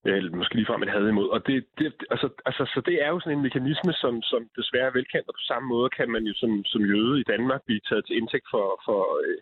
[0.04, 1.28] eller måske ligefrem et had imod.
[1.28, 4.87] Og det, det, altså, altså, så det er jo sådan en mekanisme, som, som desværre
[4.90, 7.80] er velkendt, og på samme måde kan man jo som, som jøde i Danmark blive
[7.88, 9.38] taget til indtægt for, for, øh,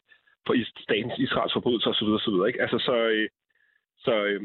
[0.46, 0.54] for
[0.86, 2.08] statens Israels forbrydelser osv.
[2.18, 2.36] osv.
[2.48, 2.62] Ikke?
[2.62, 3.28] Altså, så, øh,
[3.98, 4.40] så øh,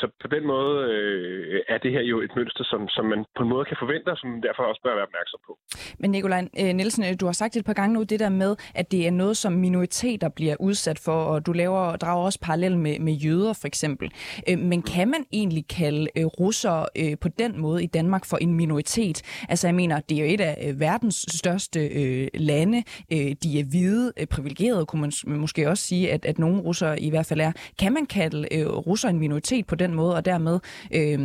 [0.00, 3.42] så på den måde øh, er det her jo et mønster, som, som man på
[3.42, 5.52] en måde kan forvente, og som derfor også bør være opmærksom på.
[5.98, 8.56] Men Nikolaj øh, Nielsen, øh, du har sagt et par gange nu det der med,
[8.74, 12.76] at det er noget, som minoriteter bliver udsat for, og du laver, drager også parallel
[12.78, 14.10] med, med jøder for eksempel.
[14.48, 18.36] Øh, men kan man egentlig kalde øh, russere øh, på den måde i Danmark for
[18.36, 19.22] en minoritet?
[19.48, 22.82] Altså jeg mener, det er jo et af øh, verdens største øh, lande.
[23.12, 27.00] Øh, de er hvide, øh, privilegerede, kunne man måske også sige, at, at nogle russere
[27.00, 27.52] i hvert fald er.
[27.78, 30.56] Kan man kalde øh, russere en minoritet på den den måde, og dermed,
[30.98, 31.18] øh,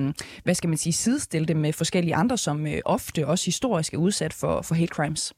[0.43, 3.97] hvad skal man sige, sidestille det med forskellige andre, som øh, ofte også historisk er
[3.97, 5.33] udsat for, for hate crimes?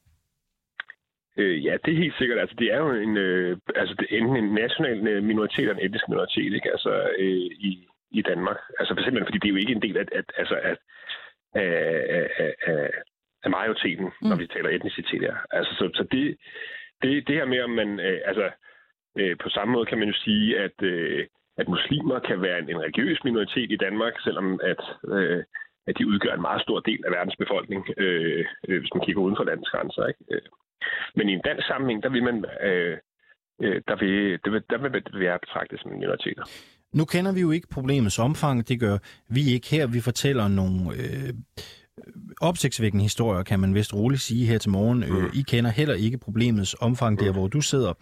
[1.36, 2.38] Øh, ja, det er helt sikkert.
[2.38, 5.74] Altså, det er jo en, øh, altså, det er enten en national øh, minoritet eller
[5.74, 6.70] en etnisk minoritet, ikke?
[6.72, 8.58] Altså, øh, i, i Danmark.
[8.78, 10.78] Altså, simpelthen fordi det er jo ikke en del af, at, altså, at,
[11.54, 12.90] af, af, af,
[13.44, 14.28] af majoriteten, mm.
[14.28, 15.36] når vi taler etnicitet her.
[15.50, 16.36] Altså, så, så det,
[17.02, 18.50] det, det her med, om man, øh, altså,
[19.18, 21.26] øh, på samme måde kan man jo sige, at øh,
[21.60, 24.82] at muslimer kan være en, en religiøs minoritet i Danmark, selvom at,
[25.14, 25.42] øh,
[25.88, 29.22] at de udgør en meget stor del af verdens befolkning, øh, øh, hvis man kigger
[29.22, 30.06] uden for landets grænser.
[30.06, 30.22] Ikke?
[30.32, 30.42] Øh,
[31.16, 32.96] men i en dansk sammenhæng, der vil man øh,
[33.62, 36.44] øh, der vil, der vil, der vil være betragtet som minoriteter.
[36.94, 39.86] Nu kender vi jo ikke problemets omfang, det gør vi ikke her.
[39.86, 41.32] Vi fortæller nogle øh,
[42.40, 45.02] opsigtsvækkende historier, kan man vist roligt sige her til morgen.
[45.02, 45.30] Øh, mm.
[45.34, 47.38] I kender heller ikke problemets omfang der, mm.
[47.38, 47.92] hvor du sidder.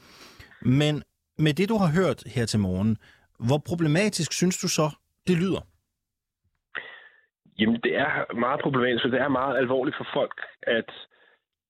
[0.62, 1.02] Men
[1.38, 2.96] med det, du har hørt her til morgen,
[3.38, 4.86] hvor problematisk synes du så,
[5.26, 5.62] det lyder?
[7.58, 10.90] Jamen, det er meget problematisk, og det er meget alvorligt for folk, at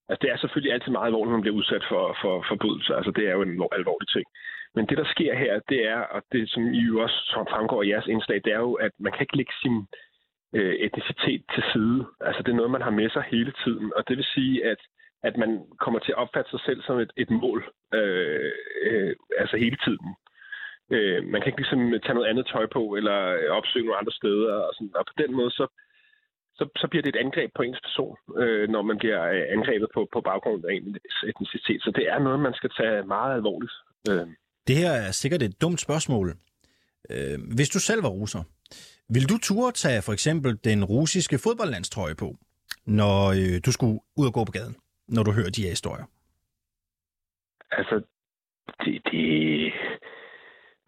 [0.08, 2.94] altså, det er selvfølgelig altid meget alvorligt, når man bliver udsat for, for forbrydelser.
[2.94, 4.26] Altså, det er jo en alvorlig ting.
[4.74, 7.82] Men det, der sker her, det er, og det som I jo også som fremgår
[7.82, 9.76] i jeres indslag, det er jo, at man kan ikke lægge sin
[10.54, 12.06] øh, etnicitet til side.
[12.20, 13.92] Altså, det er noget, man har med sig hele tiden.
[13.96, 14.80] Og det vil sige, at,
[15.22, 17.58] at man kommer til at opfatte sig selv som et, et mål,
[17.94, 20.06] øh, øh, altså hele tiden.
[20.94, 23.16] Øh, man kan ikke ligesom tage noget andet tøj på, eller
[23.58, 24.54] opsøge nogle andre steder.
[24.66, 24.96] Og, sådan.
[24.98, 25.66] og på den måde, så,
[26.58, 29.88] så, så bliver det et angreb på ens person, øh, når man bliver øh, angrebet
[29.94, 31.82] på, på baggrund af ens etnicitet.
[31.82, 33.72] Så det er noget, man skal tage meget alvorligt.
[34.10, 34.26] Øh.
[34.68, 36.26] Det her er sikkert et dumt spørgsmål.
[37.10, 38.42] Øh, hvis du selv var russer,
[39.14, 42.28] vil du turde tage for eksempel den russiske fodboldlandstrøje på,
[42.86, 44.76] når øh, du skulle ud og gå på gaden,
[45.08, 46.06] når du hører de her historier?
[47.70, 48.02] Altså,
[48.84, 49.72] det, det,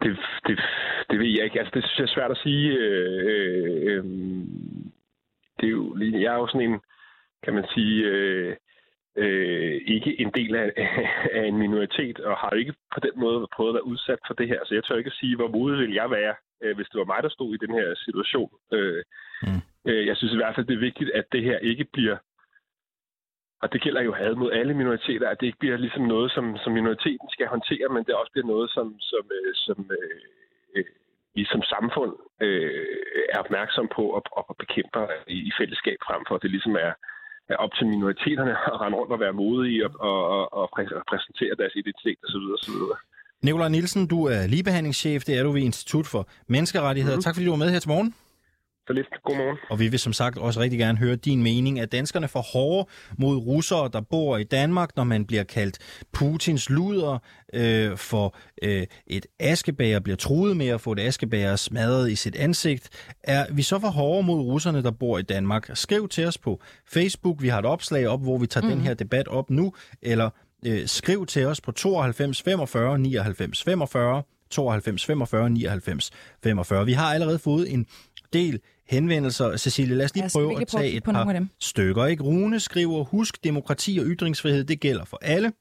[0.03, 0.61] det, det,
[1.11, 1.59] det ved jeg ikke.
[1.61, 2.73] Altså, det synes jeg er svært at sige.
[2.79, 4.05] Øh, øh,
[5.61, 6.81] det er jo, jeg er jo sådan en,
[7.45, 8.57] kan man sige, øh,
[9.17, 10.73] øh, ikke en del af,
[11.39, 14.49] af en minoritet, og har ikke på den måde prøvet at være udsat for det
[14.49, 14.61] her.
[14.65, 17.05] Så jeg tør ikke at sige, hvor modig vil jeg være, øh, hvis det var
[17.13, 18.51] mig, der stod i den her situation.
[18.73, 19.03] Øh,
[19.43, 19.61] mm.
[19.89, 22.17] øh, jeg synes i hvert fald, det er vigtigt, at det her ikke bliver
[23.65, 26.45] og det gælder jo had mod alle minoriteter, at det ikke bliver ligesom noget, som,
[26.63, 30.21] som minoriteten skal håndtere, men det også bliver noget, som, som, øh, som øh,
[30.77, 30.85] øh,
[31.37, 32.13] vi som samfund
[32.47, 32.87] øh,
[33.35, 35.05] er opmærksom på og, og bekæmper
[35.37, 36.93] i, i fællesskab frem for, at det ligesom er,
[37.53, 40.65] er op til minoriteterne at rende rundt og være modige og, og, og,
[40.99, 42.45] og præsentere deres identitet osv.
[42.57, 42.77] osv.
[43.43, 46.23] Nikolaj Nielsen, du er ligebehandlingschef, det er du ved Institut for
[46.55, 47.17] Menneskerettigheder.
[47.17, 47.27] Mm-hmm.
[47.27, 48.15] Tak fordi du var med her til morgen.
[48.87, 49.07] Så lidt.
[49.25, 49.59] Godmorgen.
[49.71, 51.81] Og vi vil som sagt også rigtig gerne høre din mening.
[51.81, 55.79] at danskerne for hårde mod russere, der bor i Danmark, når man bliver kaldt
[56.13, 57.19] Putins luder
[57.55, 62.37] øh, for øh, et askebæger, bliver truet med at få et askebæger smadret i sit
[62.37, 63.15] ansigt?
[63.23, 65.71] Er vi så for hårde mod russerne, der bor i Danmark?
[65.75, 67.43] Skriv til os på Facebook.
[67.43, 68.73] Vi har et opslag op, hvor vi tager mm.
[68.73, 69.75] den her debat op nu.
[70.03, 70.31] Eller
[70.67, 76.11] øh, skriv til os på 92 45 99 45 92 45 99
[76.43, 76.87] 45.
[76.87, 77.87] Vi har allerede fået en
[78.33, 79.57] del henvendelser.
[79.57, 81.49] Cecilie, lad os lige prøve at tage et par dem.
[81.61, 82.07] stykker.
[82.07, 82.23] Ikke?
[82.23, 85.53] Rune skriver, husk, demokrati og ytringsfrihed, det gælder for alle.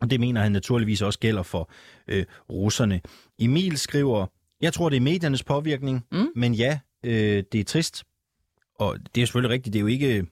[0.00, 1.70] Og det mener han naturligvis også gælder for
[2.08, 3.00] øh, russerne.
[3.38, 4.26] Emil skriver,
[4.60, 6.28] jeg tror, det er mediernes påvirkning, mm.
[6.36, 8.04] men ja, øh, det er trist.
[8.78, 10.26] Og det er selvfølgelig rigtigt, det er jo ikke, det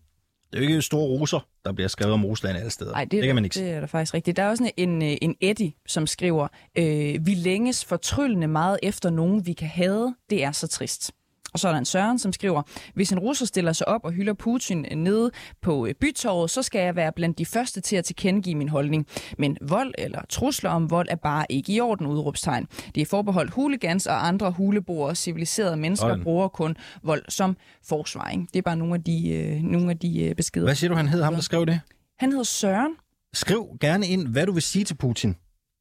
[0.52, 2.92] er jo ikke store russer, der bliver skrevet om Rusland alle steder.
[2.92, 4.36] Nej, det, det kan man ikke Det er der faktisk rigtigt.
[4.36, 9.46] Der er også en, en Eddie, som skriver, øh, vi længes fortryllende meget efter nogen,
[9.46, 10.14] vi kan have.
[10.30, 11.12] Det er så trist.
[11.52, 12.62] Og så er der en Søren, som skriver,
[12.94, 15.30] hvis en russer stiller sig op og hylder Putin nede
[15.62, 19.06] på øh, bytorvet, så skal jeg være blandt de første til at tilkendegive min holdning.
[19.38, 22.66] Men vold eller trusler om vold er bare ikke i orden, udråbstegn.
[22.94, 25.14] Det er forbeholdt hooligans og andre huleboere.
[25.14, 26.22] Civiliserede mennesker Øjen.
[26.22, 27.56] bruger kun vold som
[27.88, 28.28] forsvar.
[28.28, 28.46] Ikke?
[28.52, 30.66] Det er bare nogle af de, øh, nogle af de øh, beskeder.
[30.66, 31.80] Hvad siger du, han hedder ham, der skrev det?
[32.18, 32.92] Han hedder Søren.
[33.34, 35.36] Skriv gerne ind, hvad du vil sige til Putin.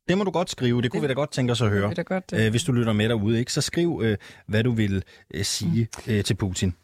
[0.08, 1.94] Det må du godt skrive, det kunne det, vi da godt tænke os at høre.
[1.94, 3.54] Det godt, øh, hvis du lytter med derude, ikke?
[3.54, 6.14] så skriv, øh, hvad du vil øh, sige mm.
[6.14, 6.76] øh, til Putin.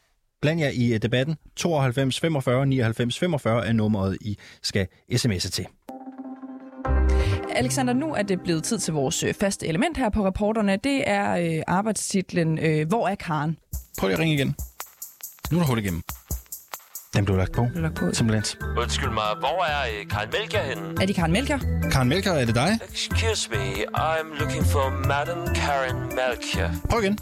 [0.42, 1.36] Bland jer i øh, debatten.
[1.56, 5.66] 92 45 99 45 er nummeret, I skal sms'e til.
[7.56, 10.78] Alexander, nu er det blevet tid til vores faste element her på reporterne.
[10.84, 13.58] Det er øh, arbejdstitlen øh, Hvor er Karen?
[14.00, 14.56] Prøv lige at ringe igen.
[15.52, 16.04] Nu er der hul igennem.
[17.16, 17.68] Den blev lagt på.
[17.72, 18.10] Blev lagt på.
[18.14, 18.62] Simpelthen.
[18.78, 20.84] Undskyld mig, hvor er uh, Karen Melker henne?
[21.02, 21.60] Er det Karen Melker?
[21.92, 22.80] Karen Melker, er det dig?
[22.92, 23.58] Excuse me,
[23.96, 26.70] I'm looking for Madame Karen Melker.
[26.90, 27.18] Prøv igen.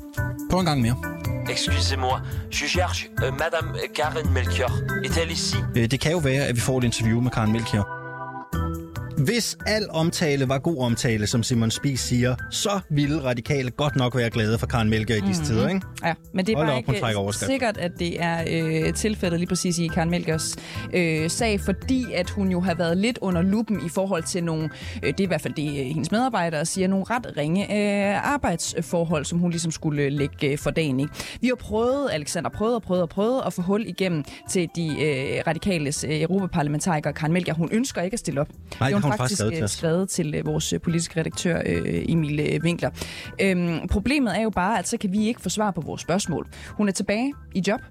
[0.49, 0.95] Prøv en gang mere.
[1.49, 2.19] Excusez-moi,
[2.51, 4.71] je cherche uh, Madame Karen Melchior.
[5.05, 5.57] Est-elle ici?
[5.77, 7.98] Øh, det kan jo være, at vi får et interview med Karen Melchior.
[9.25, 14.15] Hvis al omtale var god omtale, som Simon Spies siger, så ville radikale godt nok
[14.15, 15.55] være glade for Karen Melker i disse mm-hmm.
[15.55, 15.81] tider, ikke?
[16.03, 19.79] Ja, men det er Hold bare ikke sikkert, at det er øh, tilfældet lige præcis
[19.79, 20.55] i Karen Melkers
[20.93, 24.69] øh, sag, fordi at hun jo har været lidt under lupen i forhold til nogle,
[25.03, 28.33] øh, det er i hvert fald det, øh, hendes medarbejdere siger, nogle ret ringe øh,
[28.33, 30.99] arbejdsforhold, som hun ligesom skulle lægge øh, for dagen.
[30.99, 31.13] Ikke?
[31.41, 34.87] Vi har prøvet, Alexander, prøvet og prøvet og prøvet at få hul igennem til de
[34.87, 37.53] øh, radikales øh, europaparlamentarikere Karen Melker.
[37.53, 38.47] Hun ønsker ikke at stille op.
[38.79, 41.61] Nej, det hun faktisk faktisk skrevet til øh, skrevet til øh, vores øh, politiske redaktør
[41.65, 42.89] øh, Emil Winkler.
[43.41, 46.47] Øhm, problemet er jo bare, at så kan vi ikke få svar på vores spørgsmål.
[46.67, 47.81] Hun er tilbage i job.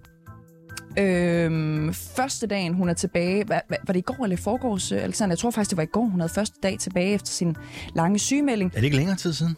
[0.98, 5.32] Øhm, første dagen, hun er tilbage, hvad, var det i går eller i forgårs, Alexander?
[5.32, 7.56] Jeg tror faktisk, det var i går, hun havde første dag tilbage efter sin
[7.94, 8.70] lange sygemelding.
[8.74, 9.56] Er det ikke længere tid siden?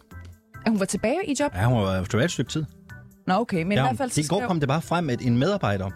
[0.67, 1.53] At hun var tilbage i job?
[1.55, 2.65] Ja, hun været tilbage et stykke tid.
[3.27, 4.19] Nå, okay, men ja, i hvert fald...
[4.19, 5.91] I går kom det bare frem, at en medarbejder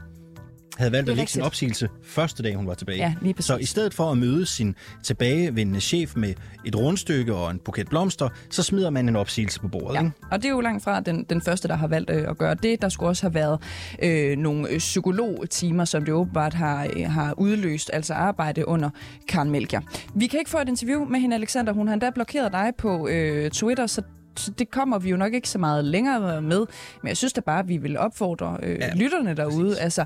[0.76, 2.98] havde valgt at lægge sin opsigelse første dag, hun var tilbage.
[2.98, 3.46] Ja, lige præcis.
[3.46, 6.34] så i stedet for at møde sin tilbagevendende chef med
[6.64, 9.94] et rundstykke og en buket blomster, så smider man en opsigelse på bordet.
[9.94, 10.12] Ja, Ikke?
[10.30, 12.54] og det er jo langt fra den, den første, der har valgt øh, at gøre
[12.54, 12.82] det.
[12.82, 13.60] Der skulle også have været
[14.02, 18.90] øh, nogle øh, psykologtimer, som det åbenbart har, øh, har udløst, altså arbejde under
[19.28, 19.82] Karen Melchior.
[20.14, 21.72] Vi kan ikke få et interview med hende, Alexander.
[21.72, 24.02] Hun har endda blokeret dig på øh, Twitter, så
[24.36, 26.66] så det kommer vi jo nok ikke så meget længere med.
[27.02, 29.68] Men jeg synes da bare, at vi vil opfordre øh, ja, lytterne derude.
[29.68, 29.78] Præcis.
[29.78, 30.04] Altså,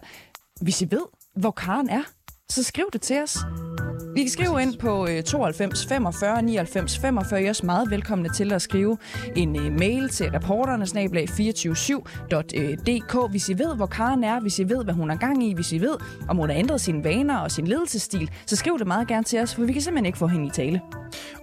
[0.60, 1.02] hvis I ved,
[1.36, 2.02] hvor Karen er,
[2.48, 3.38] så skriv det til os.
[4.16, 7.42] I kan skrive ind på 92 45 99 45.
[7.42, 8.98] I er også meget velkomne til at skrive
[9.36, 13.30] en øh, mail til reporterne snablag 247.dk.
[13.30, 15.72] Hvis I ved, hvor Karen er, hvis I ved, hvad hun er gang i, hvis
[15.72, 15.96] I ved,
[16.28, 19.40] om hun har ændret sine vaner og sin ledelsesstil, så skriv det meget gerne til
[19.40, 20.80] os, for vi kan simpelthen ikke få hende i tale.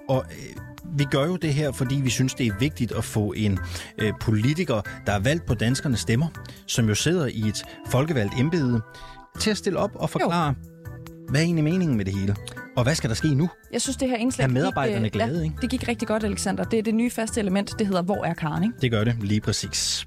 [0.09, 0.64] Og øh,
[0.97, 3.59] vi gør jo det her, fordi vi synes, det er vigtigt at få en
[3.97, 6.27] øh, politiker, der er valgt på danskernes stemmer,
[6.67, 8.81] som jo sidder i et folkevalgt embede,
[9.39, 11.25] til at stille op og forklare, jo.
[11.29, 12.35] hvad er egentlig meningen med det hele?
[12.75, 13.49] Og hvad skal der ske nu?
[13.71, 15.55] Jeg synes, det her indslag Er medarbejderne gik, øh, glade, ja, ikke?
[15.61, 16.63] det gik rigtig godt, Alexander.
[16.63, 18.75] Det er det nye faste element, det hedder Hvor er Karen, ikke?
[18.81, 20.05] Det gør det lige præcis.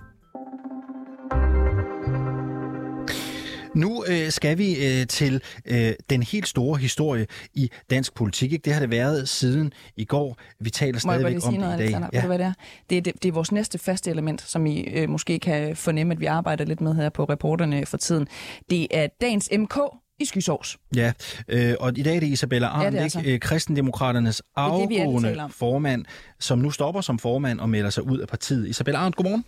[3.78, 8.52] Nu øh, skal vi øh, til øh, den helt store historie i dansk politik.
[8.52, 8.62] Ikke?
[8.64, 10.36] Det har det været siden i går.
[10.60, 11.72] Vi taler stadigvæk om det i dag.
[11.72, 12.08] Alexander?
[12.12, 12.26] Ja.
[12.26, 12.52] Hvad det er?
[12.90, 16.12] Det er, det, det er vores næste faste element, som I øh, måske kan fornemme,
[16.12, 18.28] at vi arbejder lidt med her på reporterne for tiden.
[18.70, 19.78] Det er dagens MK
[20.20, 20.78] i Skysovs.
[20.96, 21.12] Ja,
[21.48, 23.12] øh, og i dag er det Isabella Arndt, Ja, det er ikke?
[23.12, 23.22] så.
[23.24, 26.04] Øh, Kristendemokraternes afgående formand,
[26.40, 28.68] som nu stopper som formand og melder sig ud af partiet.
[28.68, 29.44] Isabella Arndt, godmorgen.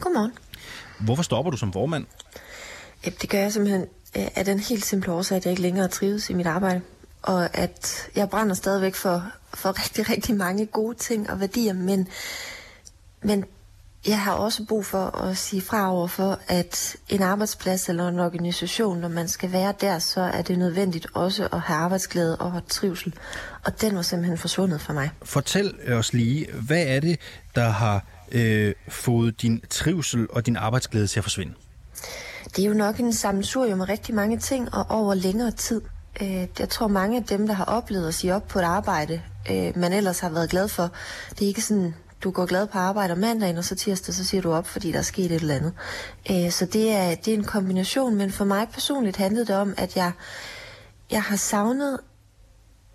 [0.00, 0.32] Godmorgen.
[1.00, 2.06] Hvorfor stopper du som formand?
[3.04, 6.34] Det gør jeg simpelthen af den helt simple årsag, at jeg ikke længere trives i
[6.34, 6.80] mit arbejde.
[7.22, 12.08] Og at jeg brænder stadigvæk for, for rigtig, rigtig mange gode ting og værdier, men,
[13.22, 13.44] men
[14.06, 18.18] jeg har også brug for at sige fra over for, at en arbejdsplads eller en
[18.18, 22.62] organisation, når man skal være der, så er det nødvendigt også at have arbejdsglæde og
[22.68, 23.14] trivsel.
[23.64, 25.10] Og den var simpelthen forsvundet for mig.
[25.22, 27.20] Fortæl os lige, hvad er det,
[27.54, 31.54] der har øh, fået din trivsel og din arbejdsglæde til at forsvinde?
[32.56, 35.80] Det er jo nok en sammensurium med rigtig mange ting og over længere tid.
[36.22, 39.22] Øh, Jeg tror mange af dem, der har oplevet at sige op på et arbejde,
[39.50, 40.90] øh, man ellers har været glad for,
[41.30, 44.24] det er ikke sådan, du går glad på arbejde om mandagen, og så tirsdag, så
[44.24, 45.72] siger du op, fordi der er sket et eller andet.
[46.30, 49.74] Øh, Så det er, det er en kombination, men for mig personligt handlede det om,
[49.76, 50.12] at jeg,
[51.10, 51.98] jeg har savnet,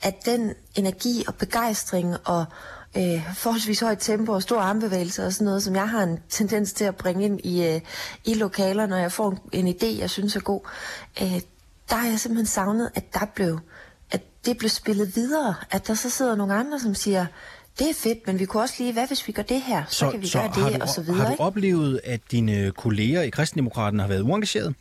[0.02, 2.46] at den energi og begejstring og
[2.98, 6.74] øh, forholdsvis højt tempo og store armbevægelser og sådan noget, som jeg har en tendens
[6.74, 7.82] til at bringe ind i, øh,
[8.26, 10.62] i lokaler, når jeg får en, en idé, jeg synes er god,
[11.22, 11.42] øh,
[11.90, 13.60] der har jeg simpelthen savnet, at der blev,
[14.12, 17.26] at det blev spillet videre, at der så sidder nogle andre, som siger,
[17.80, 19.96] det er fedt, men vi kunne også lige, hvad hvis vi gør det her, så,
[19.96, 21.18] så kan vi gøre har det, du, og så videre.
[21.18, 21.44] Har du ikke?
[21.44, 24.74] oplevet, at dine kolleger i Kristendemokraterne har været uengagerede?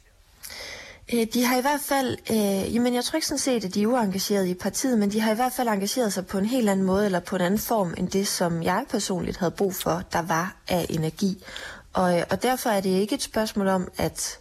[1.15, 3.83] Øh, De har i hvert fald, øh, jamen jeg tror ikke sådan set, at de
[3.83, 6.69] er uengagerede i partiet, men de har i hvert fald engageret sig på en helt
[6.69, 10.03] anden måde, eller på en anden form, end det, som jeg personligt havde brug for,
[10.13, 11.45] der var af energi.
[11.93, 14.39] Og, øh, og derfor er det ikke et spørgsmål om, at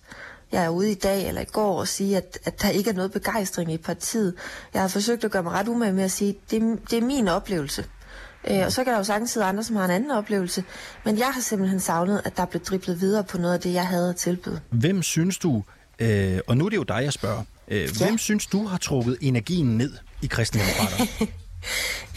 [0.52, 2.94] jeg er ude i dag eller i går og sige, at, at der ikke er
[2.94, 4.34] noget begejstring i partiet.
[4.74, 7.02] Jeg har forsøgt at gøre mig ret umage med at sige, at det, det er
[7.06, 7.86] min oplevelse.
[8.50, 10.64] Øh, og så kan der jo sagtens sidde andre, som har en anden oplevelse.
[11.06, 13.88] Men jeg har simpelthen savnet, at der blev driblet videre på noget af det, jeg
[13.88, 14.60] havde at tilbyde.
[14.70, 15.64] Hvem synes du,
[16.02, 18.06] øh, og nu er det jo dig, jeg spørger, øh, ja.
[18.06, 21.32] hvem synes du har trukket energien ned i Kristendemokraterne?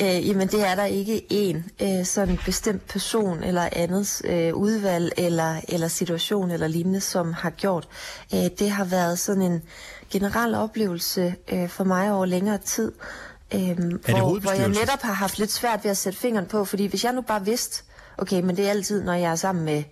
[0.02, 5.12] Øh, jamen det er der ikke en øh, sådan bestemt person eller andet øh, udvalg
[5.16, 7.88] eller, eller situation eller lignende, som har gjort.
[8.34, 9.62] Øh, det har været sådan en
[10.10, 12.92] generel oplevelse øh, for mig over længere tid,
[13.54, 16.86] øh, hvor, hvor jeg netop har haft lidt svært ved at sætte fingeren på, fordi
[16.86, 17.84] hvis jeg nu bare vidste,
[18.18, 19.82] okay, men det er altid, når jeg er sammen med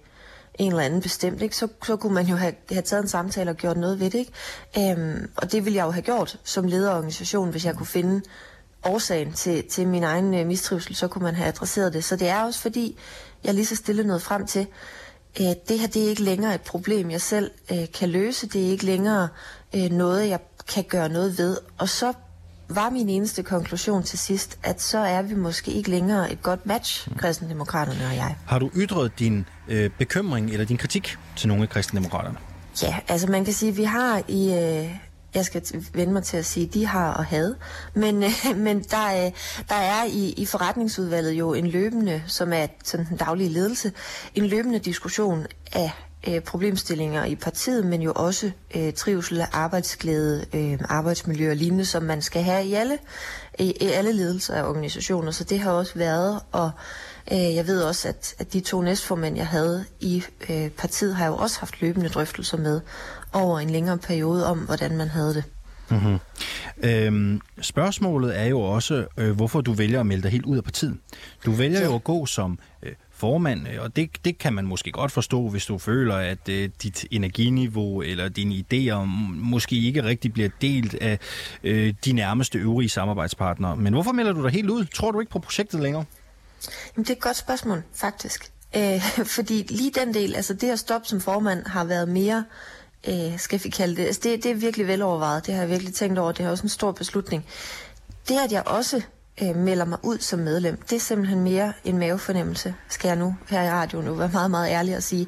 [0.59, 1.57] en eller anden bestemt, ikke?
[1.57, 4.19] Så, så kunne man jo have, have taget en samtale og gjort noget ved det.
[4.19, 4.93] Ikke?
[4.93, 7.87] Øhm, og det ville jeg jo have gjort som leder af organisationen, hvis jeg kunne
[7.87, 8.23] finde
[8.85, 12.05] årsagen til, til min egen øh, mistrivsel, så kunne man have adresseret det.
[12.05, 12.99] Så det er også fordi,
[13.45, 14.67] jeg lige så stille noget frem til,
[15.41, 18.49] øh, det her det er ikke længere et problem, jeg selv øh, kan løse.
[18.49, 19.29] Det er ikke længere
[19.75, 21.57] øh, noget, jeg kan gøre noget ved.
[21.79, 22.13] Og så
[22.77, 26.67] var min eneste konklusion til sidst, at så er vi måske ikke længere et godt
[26.67, 28.37] match, kristendemokraterne og jeg.
[28.47, 32.39] har du ytret din øh, bekymring eller din kritik til nogle af Kristendemokraterne?
[32.83, 34.97] Ja, altså man kan sige, at vi har i, øh,
[35.35, 35.63] jeg skal
[35.95, 37.57] vende mig til at sige, de har og havde.
[37.95, 38.31] Men, øh,
[38.67, 39.31] men der, er,
[39.69, 43.93] der er i, i forretningsudvalget jo en løbende, som er sådan den daglige ledelse,
[44.35, 45.91] en løbende diskussion af
[46.29, 52.03] øh, problemstillinger i partiet, men jo også øh, trivsel, arbejdsglæde, øh, arbejdsmiljø og lignende, som
[52.03, 52.99] man skal have i alle,
[53.59, 55.31] i, i alle ledelser af organisationer.
[55.31, 56.71] Så det har også været, og
[57.33, 61.27] øh, jeg ved også, at, at de to næstformænd, jeg havde i øh, partiet, har
[61.27, 62.81] jo også haft løbende drøftelser med
[63.33, 65.45] over en længere periode om, hvordan man havde det.
[65.91, 66.19] Mm-hmm.
[66.83, 70.65] Øhm, spørgsmålet er jo også, øh, hvorfor du vælger at melde dig helt ud af
[70.65, 70.97] partiet.
[71.47, 71.87] Du vælger ja.
[71.87, 75.67] jo at gå som øh, formand, og det, det kan man måske godt forstå, hvis
[75.67, 79.05] du føler, at øh, dit energiniveau eller dine idéer
[79.37, 81.19] måske ikke rigtig bliver delt af
[81.65, 83.77] øh, de nærmeste øvrige samarbejdspartnere.
[83.77, 84.85] Men hvorfor melder du dig helt ud?
[84.85, 86.05] Tror du ikke på projektet længere?
[86.97, 88.53] Jamen, det er et godt spørgsmål, faktisk.
[88.77, 89.01] Øh,
[89.37, 92.45] fordi lige den del, altså det at stoppe som formand, har været mere
[93.09, 94.07] øh, skal vi kalde det.
[94.07, 95.47] Altså det, det er virkelig velovervejet.
[95.47, 96.33] Det har jeg virkelig tænkt over.
[96.33, 97.47] Det er også en stor beslutning.
[98.29, 99.03] Det, at jeg også
[99.43, 103.37] øh, melder mig ud som medlem, det er simpelthen mere en mavefornemmelse, skal jeg nu
[103.49, 105.27] her i radioen nu være meget, meget ærlig at sige,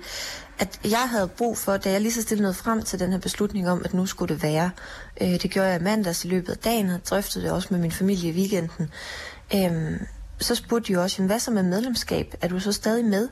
[0.58, 3.18] at jeg havde brug for, da jeg lige så stille noget frem til den her
[3.18, 4.70] beslutning om, at nu skulle det være.
[5.20, 7.92] Øh, det gjorde jeg mandags i løbet af dagen, og drøftede det også med min
[7.92, 8.90] familie i weekenden.
[9.54, 10.00] Øh,
[10.38, 12.34] så spurgte de også, hvad så med medlemskab?
[12.40, 13.28] Er du så stadig med?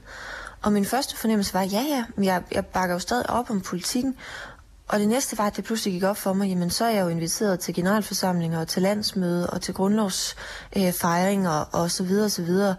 [0.63, 4.17] Og min første fornemmelse var, ja ja, jeg, jeg bakker jo stadig op om politikken.
[4.93, 7.03] Og det næste var, at det pludselig gik op for mig, jamen så er jeg
[7.03, 12.31] jo inviteret til generalforsamlinger og til landsmøde og til grundlovsfejringer øh, og så videre og
[12.31, 12.77] så videre.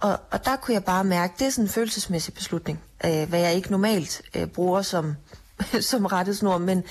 [0.00, 3.40] Og, og der kunne jeg bare mærke, det er sådan en følelsesmæssig beslutning, øh, hvad
[3.40, 5.14] jeg ikke normalt øh, bruger som,
[5.90, 6.84] som rettesnor, men,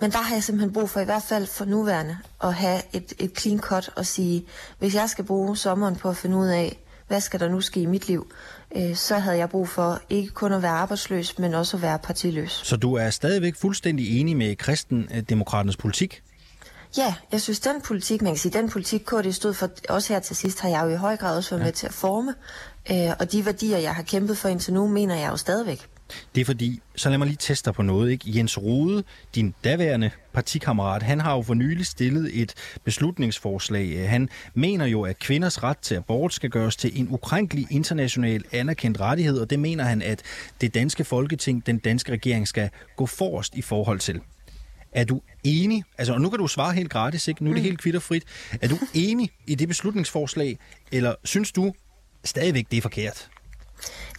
[0.00, 3.12] men der har jeg simpelthen brug for, i hvert fald for nuværende, at have et,
[3.18, 4.46] et clean cut og sige,
[4.78, 7.80] hvis jeg skal bruge sommeren på at finde ud af, hvad skal der nu ske
[7.80, 8.32] i mit liv,
[8.76, 11.98] øh, så havde jeg brug for ikke kun at være arbejdsløs, men også at være
[11.98, 12.60] partiløs.
[12.64, 16.22] Så du er stadigvæk fuldstændig enig med kristendemokraternes politik?
[16.96, 20.20] Ja, jeg synes, den politik, man kan sige, den politik, KD stod for, også her
[20.20, 21.64] til sidst, har jeg jo i høj grad også været ja.
[21.64, 22.34] med til at forme.
[22.90, 25.88] Øh, og de værdier, jeg har kæmpet for indtil nu, mener jeg jo stadigvæk.
[26.34, 28.10] Det er fordi, så lad mig lige teste på noget.
[28.10, 28.24] Ikke?
[28.36, 34.08] Jens Rode, din daværende partikammerat, han har jo for nylig stillet et beslutningsforslag.
[34.08, 39.00] Han mener jo, at kvinders ret til abort skal gøres til en ukrænkelig international anerkendt
[39.00, 40.22] rettighed, og det mener han, at
[40.60, 44.20] det danske folketing, den danske regering, skal gå forrest i forhold til.
[44.92, 47.44] Er du enig, altså og nu kan du svare helt gratis, ikke?
[47.44, 47.66] nu er det mm.
[47.66, 48.24] helt kvitterfrit.
[48.60, 50.58] Er du enig i det beslutningsforslag,
[50.92, 51.74] eller synes du
[52.24, 53.28] stadigvæk, det er forkert?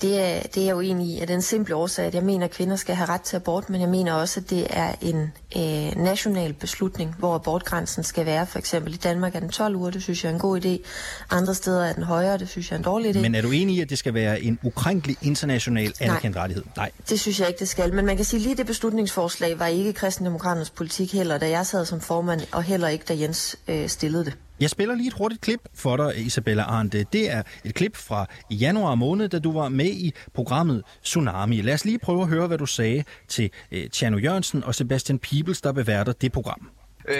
[0.02, 2.46] Det er, det er jeg jo enig i, at den simple årsag, at jeg mener,
[2.46, 5.32] at kvinder skal have ret til abort, men jeg mener også, at det er en
[5.58, 8.48] øh, national beslutning, hvor abortgrænsen skal være.
[8.48, 10.88] For eksempel i Danmark er den 12 uger, det synes jeg er en god idé.
[11.30, 13.20] Andre steder er den højere, det synes jeg er en dårlig idé.
[13.20, 16.64] Men er du enig i, at det skal være en ukrænkelig international anerkendt Nej, rettighed?
[16.78, 17.94] Nej, det synes jeg ikke, det skal.
[17.94, 21.66] Men man kan sige, at lige det beslutningsforslag var ikke kristendemokraternes politik heller, da jeg
[21.66, 24.34] sad som formand, og heller ikke, da Jens øh, stillede det.
[24.60, 26.94] Jeg spiller lige et hurtigt klip for dig, Isabella Arndt.
[27.14, 31.62] Det er et klip fra januar måned, da du var med i programmet Tsunami.
[31.62, 35.20] Lad os lige prøve at høre, hvad du sagde til øh, Tjerno Jørgensen og Sebastian
[35.20, 36.70] Peebles, der beværter det program.
[37.08, 37.16] Øh,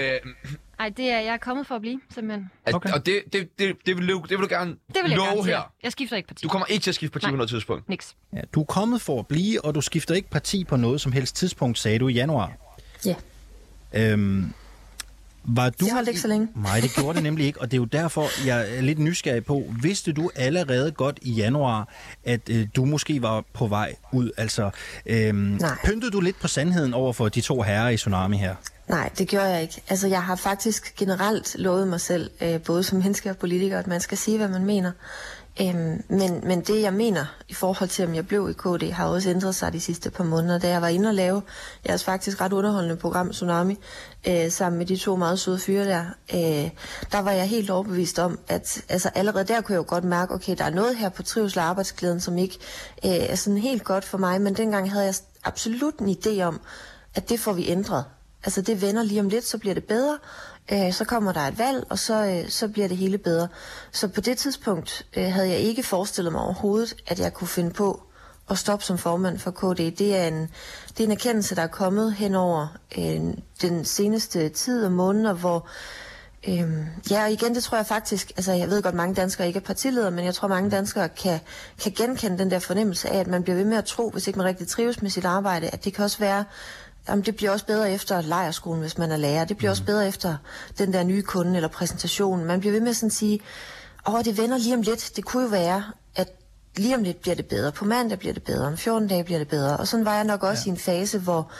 [0.78, 2.50] Ej, det er jeg er kommet for at blive, simpelthen.
[2.74, 2.92] okay.
[2.92, 5.28] Og det, det, det, det, vil, du, det vil du gerne det vil jeg love
[5.28, 5.72] gerne her.
[5.82, 6.42] Jeg skifter ikke parti.
[6.42, 7.30] Du kommer ikke til at skifte parti Nej.
[7.32, 7.88] på noget tidspunkt?
[7.88, 8.16] Niks.
[8.32, 11.12] Ja, du er kommet for at blive, og du skifter ikke parti på noget som
[11.12, 12.52] helst tidspunkt, sagde du i januar.
[13.06, 13.14] Ja.
[13.92, 14.52] Øhm,
[15.44, 15.84] var du...
[15.84, 16.48] Det holdt ikke så længe.
[16.54, 19.44] Nej, det gjorde det nemlig ikke, og det er jo derfor, jeg er lidt nysgerrig
[19.44, 19.72] på.
[19.82, 21.88] Vidste du allerede godt i januar,
[22.24, 24.30] at øh, du måske var på vej ud?
[24.36, 24.70] Altså,
[25.06, 25.76] øhm, Nej.
[25.84, 28.54] pyntede du lidt på sandheden over for de to herrer i Tsunami her?
[28.88, 29.82] Nej, det gjorde jeg ikke.
[29.88, 33.86] Altså, jeg har faktisk generelt lovet mig selv, øh, både som menneske og politiker, at
[33.86, 34.92] man skal sige, hvad man mener.
[35.60, 39.06] Øhm, men, men det, jeg mener i forhold til, om jeg blev i KD, har
[39.06, 40.58] også ændret sig de sidste par måneder.
[40.58, 41.42] Da jeg var inde og lave
[41.88, 43.78] jeres faktisk ret underholdende program Tsunami,
[44.28, 46.70] øh, sammen med de to meget søde fyre der, øh,
[47.12, 50.34] der var jeg helt overbevist om, at altså, allerede der kunne jeg jo godt mærke,
[50.34, 52.58] okay, der er noget her på trivsel og arbejdsglæden, som ikke
[53.04, 56.60] øh, er sådan helt godt for mig, men dengang havde jeg absolut en idé om,
[57.14, 58.04] at det får vi ændret.
[58.48, 60.18] Altså det vender lige om lidt, så bliver det bedre.
[60.72, 63.48] Øh, så kommer der et valg, og så, øh, så bliver det hele bedre.
[63.92, 67.70] Så på det tidspunkt øh, havde jeg ikke forestillet mig overhovedet, at jeg kunne finde
[67.70, 68.02] på
[68.50, 69.76] at stoppe som formand for KD.
[69.76, 70.50] Det er en,
[70.88, 72.66] det er en erkendelse, der er kommet hen over
[72.98, 73.20] øh,
[73.62, 75.68] den seneste tid og måneder, hvor
[76.48, 79.56] Øhm, ja, og igen, det tror jeg faktisk, altså jeg ved godt, mange danskere ikke
[79.56, 81.40] er partiledere, men jeg tror, mange danskere kan,
[81.82, 84.38] kan genkende den der fornemmelse af, at man bliver ved med at tro, hvis ikke
[84.38, 86.44] man rigtig trives med sit arbejde, at det kan også være,
[87.08, 89.44] Jamen, det bliver også bedre efter lejerskolen, hvis man er lærer.
[89.44, 89.72] Det bliver mm.
[89.72, 90.36] også bedre efter
[90.78, 92.44] den der nye kunde eller præsentation.
[92.44, 93.40] Man bliver ved med sådan at sige,
[94.08, 95.12] åh, det vender lige om lidt.
[95.16, 95.84] Det kunne jo være,
[96.16, 96.28] at
[96.76, 97.72] lige om lidt bliver det bedre.
[97.72, 98.66] På mandag bliver det bedre.
[98.66, 99.76] Om 14 dage bliver det bedre.
[99.76, 100.70] Og sådan var jeg nok også ja.
[100.70, 101.50] i en fase, hvor,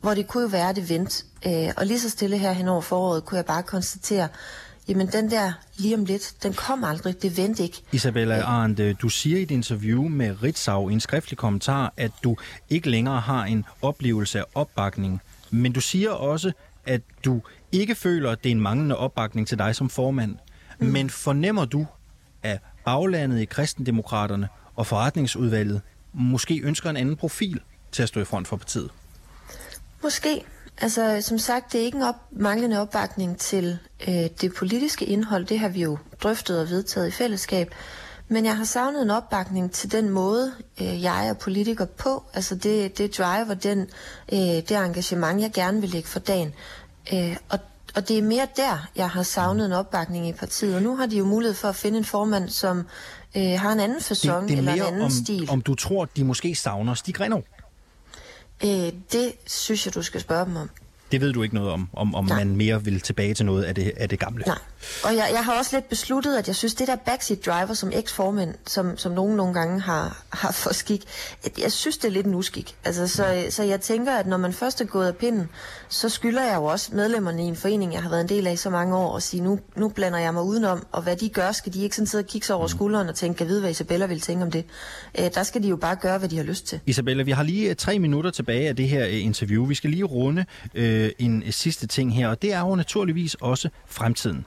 [0.00, 1.24] hvor det kunne jo være, at det vendte.
[1.46, 4.28] Øh, og lige så stille her hen over foråret, kunne jeg bare konstatere,
[4.88, 5.52] jamen den der
[5.82, 7.82] lige om lidt, den kom aldrig, det vendte ikke.
[7.92, 12.10] Isabella Arndt, øh, du siger i et interview med Ritzau i en skriftlig kommentar, at
[12.24, 12.36] du
[12.70, 15.20] ikke længere har en oplevelse af opbakning.
[15.50, 16.52] Men du siger også,
[16.86, 17.40] at du
[17.72, 20.36] ikke føler, at det er en manglende opbakning til dig som formand.
[20.78, 20.86] Mm.
[20.86, 21.86] Men fornemmer du,
[22.42, 25.80] at baglandet i kristendemokraterne og forretningsudvalget
[26.12, 27.60] måske ønsker en anden profil
[27.92, 28.90] til at stå i front for partiet?
[30.02, 30.44] Måske.
[30.78, 35.44] Altså, som sagt, det er ikke en op, manglende opbakning til øh, det politiske indhold.
[35.44, 37.74] Det har vi jo drøftet og vedtaget i fællesskab.
[38.28, 42.22] Men jeg har savnet en opbakning til den måde, øh, jeg er politiker på.
[42.34, 43.80] Altså det, det driver, den,
[44.32, 46.54] øh, det engagement, jeg gerne vil lægge for dagen.
[47.12, 47.58] Øh, og,
[47.94, 50.76] og det er mere der, jeg har savnet en opbakning i partiet.
[50.76, 52.86] Og nu har de jo mulighed for at finde en formand, som
[53.36, 55.50] øh, har en anden fasong det, det er eller en anden om, stil.
[55.50, 57.42] om du tror, de måske savner Stig Renov.
[58.64, 60.70] Øh, det synes jeg, du skal spørge dem om.
[61.12, 63.74] Det ved du ikke noget om, om, om man mere vil tilbage til noget af
[63.74, 64.44] det, af det gamle.
[64.46, 64.58] Nej.
[65.04, 67.90] Og jeg, jeg har også lidt besluttet, at jeg synes, det der backseat driver som
[67.94, 71.04] eks-formand, som, som nogen nogle gange har, har for skik,
[71.44, 72.76] at jeg synes, det er lidt en uskik.
[72.84, 75.48] Altså, så, så jeg tænker, at når man først er gået af pinden,
[75.88, 78.52] så skylder jeg jo også medlemmerne i en forening, jeg har været en del af
[78.52, 81.28] i så mange år, og sige, nu, nu blander jeg mig udenom, og hvad de
[81.28, 83.60] gør, skal de ikke sådan sidde og kigge sig over skulderen og tænke, kan vide,
[83.60, 84.64] hvad Isabella vil tænke om det.
[85.18, 86.80] Øh, der skal de jo bare gøre, hvad de har lyst til.
[86.86, 89.66] Isabella, vi har lige øh, tre minutter tilbage af det her øh, interview.
[89.66, 93.68] Vi skal lige runde øh, en sidste ting her, og det er jo naturligvis også
[93.86, 94.46] fremtiden.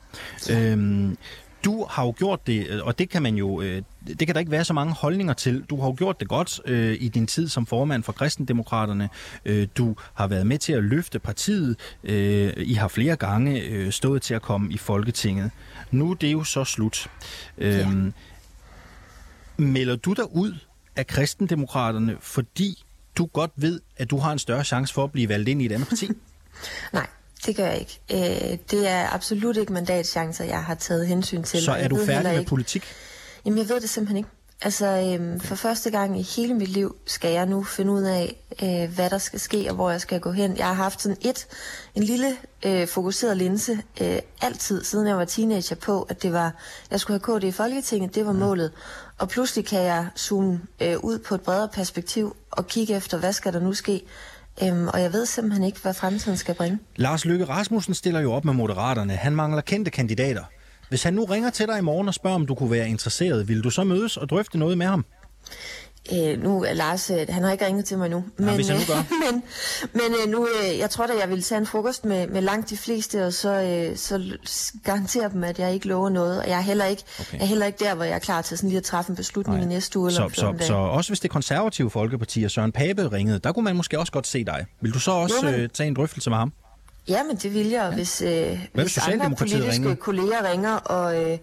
[0.52, 1.18] Øhm,
[1.66, 4.40] du har jo gjort det, øh, og det kan man jo, øh, det kan der
[4.40, 5.64] ikke være så mange holdninger til.
[5.70, 9.10] Du har jo gjort det godt øh, i din tid som formand for Kristendemokraterne.
[9.46, 11.76] Øh, du har været med til at løfte partiet.
[12.04, 15.52] Øh, I har flere gange øh, stået til at komme i Folketinget.
[15.92, 17.08] Nu er det jo så slut.
[17.58, 17.88] Øh,
[19.58, 20.54] Melder du dig ud
[20.96, 22.84] af Kristendemokraterne, fordi
[23.18, 25.66] du godt ved, at du har en større chance for at blive valgt ind i
[25.66, 26.10] et andet parti?
[26.94, 27.08] Nej,
[27.46, 28.00] det gør jeg ikke.
[28.12, 31.64] Øh, det er absolut ikke mandatchancer, jeg har taget hensyn til.
[31.64, 32.84] Så er du færdig med ikke- politik?
[33.46, 34.30] Jamen, jeg ved det simpelthen ikke.
[34.62, 38.36] Altså, øhm, for første gang i hele mit liv skal jeg nu finde ud af,
[38.64, 40.58] øh, hvad der skal ske, og hvor jeg skal gå hen.
[40.58, 41.48] Jeg har haft sådan et,
[41.96, 46.54] en lille øh, fokuseret linse øh, altid, siden jeg var teenager på, at det var,
[46.92, 48.72] jeg skulle have KD i Folketinget, det var målet.
[49.18, 53.34] Og pludselig kan jeg zoome øh, ud på et bredere perspektiv og kigge efter, hvad
[53.34, 54.02] skal der nu ske.
[54.64, 56.80] Øhm, og jeg ved simpelthen ikke, hvad fremtiden skal bringe.
[56.96, 59.14] Lars Løkke Rasmussen stiller jo op med Moderaterne.
[59.14, 60.44] Han mangler kendte kandidater.
[60.90, 63.48] Hvis han nu ringer til dig i morgen og spørger, om du kunne være interesseret,
[63.48, 65.06] vil du så mødes og drøfte noget med ham?
[66.14, 68.24] Øh, nu er Lars, øh, han har ikke ringet til mig nu.
[68.40, 69.04] Ja, hvis han nu øh, gør.
[69.32, 69.44] men,
[69.94, 72.70] men øh, nu, øh, jeg tror da, jeg vil tage en frokost med, med langt
[72.70, 74.38] de fleste, og så, øh, så
[74.84, 76.40] garantere dem, at jeg ikke lover noget.
[76.42, 77.34] Og jeg er heller ikke, okay.
[77.34, 79.16] jeg er heller ikke der, hvor jeg er klar til sådan lige at træffe en
[79.16, 79.66] beslutning Nej.
[79.66, 80.10] i næste uge.
[80.10, 80.68] Eller Så, så, 14 dage.
[80.68, 84.12] så også hvis det konservative Folkeparti og Søren Pape ringede, der kunne man måske også
[84.12, 84.66] godt se dig.
[84.82, 86.54] Vil du så også Jo, men- øh, tage en drøftelse med ham?
[87.08, 87.96] Ja, men det vil jeg, ja.
[87.96, 89.96] hvis, øh, hvis hvis andre politiske ringer?
[89.96, 91.38] kolleger ringer, og, øh,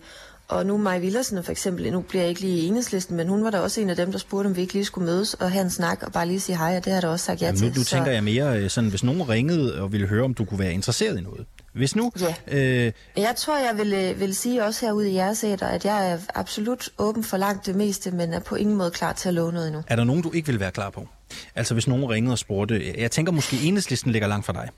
[0.53, 3.45] og nu Maja Villersen for eksempel, nu bliver jeg ikke lige i enhedslisten, men hun
[3.45, 5.51] var da også en af dem, der spurgte, om vi ikke lige skulle mødes og
[5.51, 7.41] have en snak og bare lige sige hej, og det har jeg da også sagt
[7.41, 7.69] ja Jamen, til.
[7.69, 10.45] nu, nu tænker jeg mere øh, sådan, hvis nogen ringede og ville høre, om du
[10.45, 11.47] kunne være interesseret i noget.
[11.73, 12.13] Hvis nu...
[12.21, 12.35] Ja.
[12.59, 16.11] Øh, Jeg tror, jeg vil, øh, vil sige også herude i jeres æder, at jeg
[16.11, 19.35] er absolut åben for langt det meste, men er på ingen måde klar til at
[19.35, 19.83] love noget endnu.
[19.89, 21.09] er der nogen, du ikke vil være klar på?
[21.55, 24.69] Altså hvis nogen ringede og spurgte, jeg tænker måske enhedslisten ligger langt fra dig.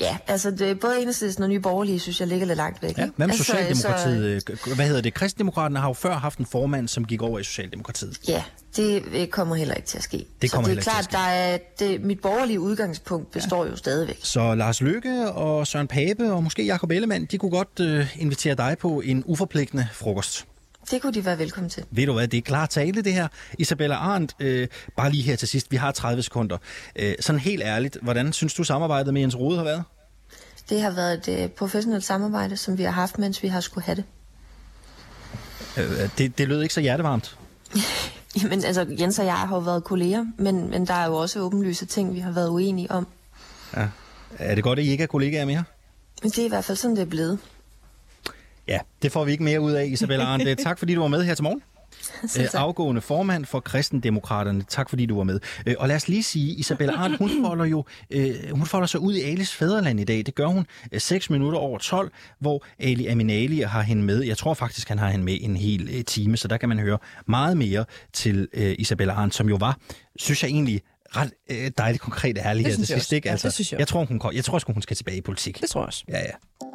[0.00, 2.98] Ja, altså det, både Enhedslisten og Nye Borgerlige, synes jeg ligger lidt langt væk.
[2.98, 4.42] Ja, hvad med altså, Socialdemokratiet?
[4.42, 5.14] Så, Hvad hedder det?
[5.14, 8.18] Kristendemokraterne har jo før haft en formand, som gik over i Socialdemokratiet.
[8.28, 8.42] ja,
[8.76, 10.26] det øh, kommer heller ikke til at ske.
[10.42, 13.70] Det kommer så det er klart, der er, det, mit borgerlige udgangspunkt består ja.
[13.70, 14.18] jo stadigvæk.
[14.22, 18.54] Så Lars Løkke og Søren Pape og måske Jakob Ellemann, de kunne godt øh, invitere
[18.54, 20.46] dig på en uforpligtende frokost.
[20.90, 21.84] Det kunne de være velkommen til.
[21.90, 23.28] Ved du hvad, det er klar tale det her.
[23.58, 26.58] Isabella Arndt, øh, bare lige her til sidst, vi har 30 sekunder.
[26.96, 29.84] Øh, sådan helt ærligt, hvordan synes du samarbejdet med Jens Rode har været?
[30.70, 33.84] Det har været et øh, professionelt samarbejde, som vi har haft, mens vi har skulle
[33.84, 34.04] have det.
[35.76, 37.38] Øh, det, det lød ikke så hjertevarmt.
[38.42, 41.40] Jamen, altså, Jens og jeg har jo været kolleger, men, men der er jo også
[41.40, 43.06] åbenlyse ting, vi har været uenige om.
[43.76, 43.88] Ja.
[44.38, 45.64] Er det godt, at I ikke er kollegaer mere?
[46.22, 47.38] Men det er i hvert fald sådan, det er blevet.
[48.70, 50.58] Ja, det får vi ikke mere ud af, Isabella Arndt.
[50.64, 51.62] Tak fordi du var med her til morgen.
[52.28, 54.64] Selv Øh, afgående formand for Kristendemokraterne.
[54.68, 55.40] Tak fordi du var med.
[55.66, 59.00] Øh, Og lad os lige sige, Isabella Arndt, hun folder jo øh, hun folder sig
[59.00, 60.26] ud i Alis fædreland i dag.
[60.26, 60.66] Det gør hun
[60.98, 64.22] 6 minutter over 12, hvor Ali Aminali har hende med.
[64.22, 66.78] Jeg tror faktisk, han har hende med en hel øh, time, så der kan man
[66.78, 69.78] høre meget mere til øh, Isabella Arndt, som jo var,
[70.16, 70.80] synes jeg egentlig,
[71.16, 72.92] ret øh, dejligt konkret ærlig Det her jeg sidst.
[72.92, 73.14] også.
[73.14, 73.28] Ikke?
[73.28, 75.16] Ja, Altså, det synes jeg jeg, tror, hun, kom- jeg tror sgu, hun skal tilbage
[75.16, 75.60] i politik.
[75.60, 76.04] Det tror jeg også.
[76.08, 76.66] Ja, ja.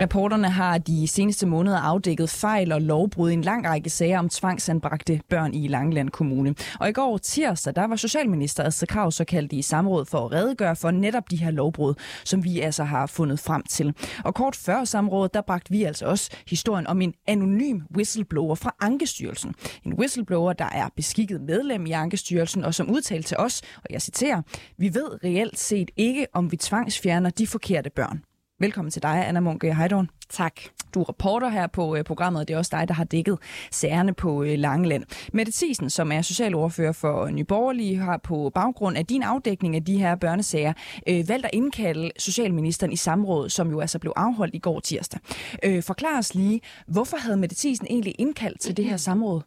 [0.00, 4.28] Reporterne har de seneste måneder afdækket fejl og lovbrud i en lang række sager om
[4.28, 6.54] tvangsanbragte børn i Langeland Kommune.
[6.80, 10.32] Og i går tirsdag, der var Socialminister Astrid Krav så kaldt i samråd for at
[10.32, 11.94] redegøre for netop de her lovbrud,
[12.24, 13.94] som vi altså har fundet frem til.
[14.24, 18.74] Og kort før samrådet, der bragte vi altså også historien om en anonym whistleblower fra
[18.80, 19.54] Ankestyrelsen.
[19.84, 24.02] En whistleblower, der er beskikket medlem i Ankestyrelsen, og som udtalte til os, og jeg
[24.02, 24.42] citerer,
[24.76, 28.27] vi ved reelt set ikke, om vi tvangsfjerner de forkerte børn.
[28.60, 30.10] Velkommen til dig, Anna Munke Heidorn.
[30.30, 30.60] Tak.
[30.94, 33.38] Du er reporter her på øh, programmet, og det er også dig, der har dækket
[33.70, 35.04] sagerne på øh, Langeland.
[35.32, 39.98] Mette Thiesen, som er socialordfører for Nyborgerlige, har på baggrund af din afdækning af de
[39.98, 40.72] her børnesager
[41.08, 45.20] øh, valgt at indkalde socialministeren i samråd, som jo altså blev afholdt i går tirsdag.
[45.64, 49.40] Øh, forklar os lige, hvorfor havde Mette Thiesen egentlig indkaldt til det her samråd?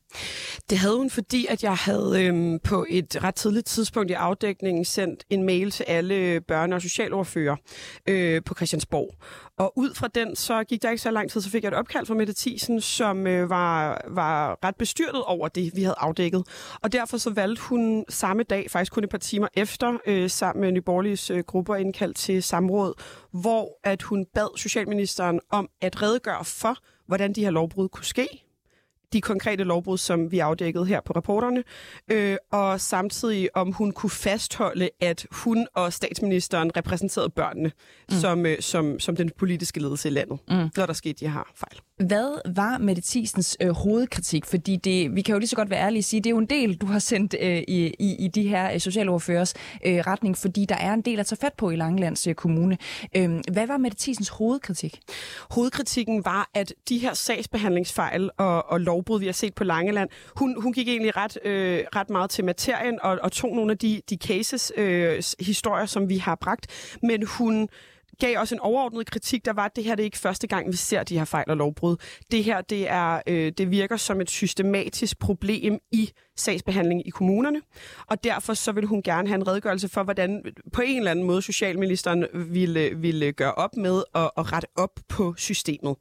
[0.69, 4.85] Det havde hun, fordi at jeg havde øhm, på et ret tidligt tidspunkt i afdækningen
[4.85, 7.55] sendt en mail til alle børne- og socialordfører
[8.07, 9.00] øh, på Christiansborg.
[9.57, 11.73] Og ud fra den, så gik der ikke så lang tid, så fik jeg et
[11.73, 16.43] opkald fra Mette Thiesen, som øh, var, var ret bestyrtet over det, vi havde afdækket.
[16.81, 20.61] Og derfor så valgte hun samme dag, faktisk kun et par timer efter, øh, sammen
[20.61, 22.93] med Nyborgerliges øh, grupper indkaldt til samråd,
[23.31, 26.77] hvor at hun bad Socialministeren om at redegøre for,
[27.07, 28.27] hvordan de her lovbrud kunne ske,
[29.13, 31.63] de konkrete lovbrud, som vi afdækkede her på rapporterne,
[32.11, 37.71] øh, og samtidig om hun kunne fastholde, at hun og statsministeren repræsenterede børnene
[38.11, 38.17] mm.
[38.17, 40.69] som, øh, som, som den politiske ledelse i landet, mm.
[40.77, 41.81] når der skete de her fejl.
[42.07, 44.45] Hvad var Mette Thiesens øh, hovedkritik?
[44.45, 46.37] Fordi det, vi kan jo lige så godt være ærlige og sige, det er jo
[46.37, 49.53] en del, du har sendt øh, i, i, i de her øh, socialordførers
[49.85, 52.77] øh, retning, fordi der er en del at tage fat på i Langelands øh, Kommune.
[53.15, 54.99] Øh, hvad var Mette Thiesens hovedkritik?
[55.51, 60.61] Hovedkritikken var, at de her sagsbehandlingsfejl og, og lovbrud, vi har set på Langeland, hun,
[60.61, 64.01] hun gik egentlig ret, øh, ret meget til materien og, og tog nogle af de,
[64.09, 67.69] de cases, øh, historier, som vi har bragt, men hun
[68.21, 70.71] gav også en overordnet kritik, der var, at det her det er ikke første gang,
[70.71, 71.95] vi ser de her fejl og lovbrud.
[72.31, 77.61] Det her det er, øh, det virker som et systematisk problem i sagsbehandling i kommunerne,
[78.07, 80.43] og derfor så vil hun gerne have en redegørelse for, hvordan
[80.73, 84.99] på en eller anden måde Socialministeren ville, ville gøre op med at, at rette op
[85.09, 85.95] på systemet.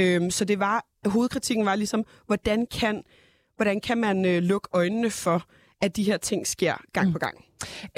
[0.00, 3.02] Øhm, så det var, hovedkritikken var ligesom, hvordan kan,
[3.56, 5.46] hvordan kan man øh, lukke øjnene for,
[5.80, 7.12] at de her ting sker gang mm.
[7.12, 7.44] på gang.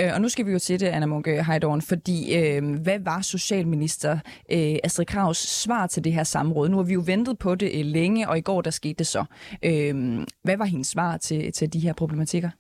[0.01, 3.21] Øh, og nu skal vi jo til det, Anna Munke Heidorn, fordi øh, hvad var
[3.23, 4.19] Socialminister
[4.53, 6.69] øh, Astrid Kravs svar til det her samråd?
[6.69, 9.07] Nu har vi jo ventet på det øh, længe, og i går der skete det
[9.07, 9.25] så.
[9.63, 12.51] Øh, hvad var hendes svar til, til de her problematikker?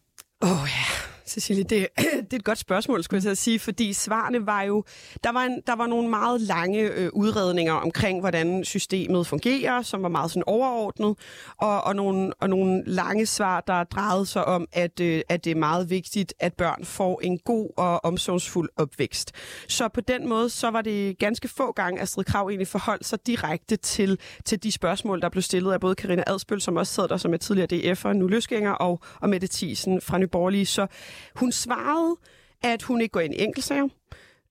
[0.43, 0.85] Åh oh, ja,
[1.27, 1.87] Cecilie, det,
[2.31, 4.85] det er et godt spørgsmål, skulle jeg sige, fordi svarene var jo...
[5.25, 10.03] Der var, en, der var nogle meget lange øh, udredninger omkring, hvordan systemet fungerer, som
[10.03, 11.17] var meget sådan overordnet,
[11.57, 15.51] og, og, nogle, og nogle lange svar, der drejede sig om, at, øh, at det
[15.51, 19.33] er meget vigtigt, at børn får en god og omsorgsfuld opvækst.
[19.69, 23.27] Så på den måde, så var det ganske få gange, Astrid Krav egentlig forholdt sig
[23.27, 27.09] direkte til, til de spørgsmål, der blev stillet af både Karina Adspøl, som også sad
[27.09, 30.67] der som er tidligere DF'er, nu løsgænger, og, og Mette Thiesen fra Nyborgerlige.
[30.67, 30.87] Så
[31.35, 32.17] hun svarede,
[32.63, 33.89] at hun ikke går ind i enkeltsager,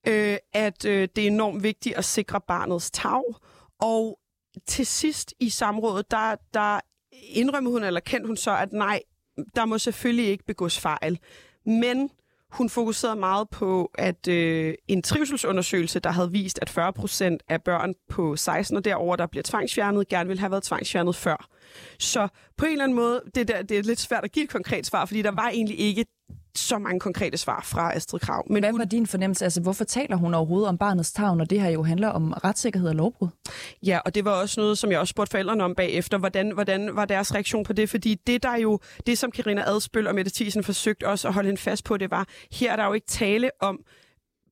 [0.07, 3.23] øh, at øh, det er enormt vigtigt at sikre barnets tag,
[3.79, 4.19] og
[4.67, 6.79] til sidst i samrådet, der, der
[7.11, 9.01] indrømmede hun, eller kendte hun så, at nej,
[9.55, 11.19] der må selvfølgelig ikke begås fejl.
[11.65, 12.09] Men
[12.51, 17.63] hun fokuserede meget på, at øh, en trivselsundersøgelse, der havde vist, at 40 procent af
[17.63, 21.47] børn på 16 og derover, der bliver tvangsfjernet, gerne ville have været tvangsfjernet før.
[21.99, 24.49] Så på en eller anden måde, det, der, det er lidt svært at give et
[24.49, 26.05] konkret svar, fordi der var egentlig ikke
[26.55, 28.45] så mange konkrete svar fra Astrid Krav.
[28.49, 29.45] Men Hvad var din fornemmelse?
[29.45, 32.89] Altså, hvorfor taler hun overhovedet om barnets tag, når det her jo handler om retssikkerhed
[32.89, 33.29] og lovbrud?
[33.83, 36.17] Ja, og det var også noget, som jeg også spurgte forældrene om bagefter.
[36.17, 37.89] Hvordan, hvordan var deres reaktion på det?
[37.89, 41.47] Fordi det, der jo, det som Karina Adspøl og Mette Thiesen forsøgte også at holde
[41.47, 43.79] hende fast på, det var, her er der jo ikke tale om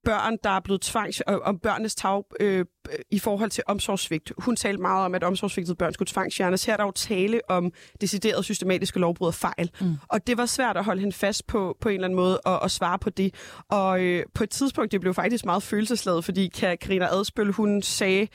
[0.06, 2.66] børn, der er blevet tvangs, om børnenes tag øh,
[3.12, 4.32] i forhold til omsorgssvigt.
[4.38, 6.66] Hun talte meget om, at omsorgsvigtede børn skulle tvangsfjernes.
[6.66, 7.72] Her er der jo tale om
[8.02, 9.72] deciderede systematiske lovbrud og fejl.
[9.82, 9.96] Mm.
[10.08, 12.60] Og det var svært at holde hende fast på, på en eller anden måde og,
[12.60, 13.34] og svare på det.
[13.70, 18.28] Og øh, på et tidspunkt, det blev faktisk meget følelsesladet, fordi Karina Adspøl, hun sagde,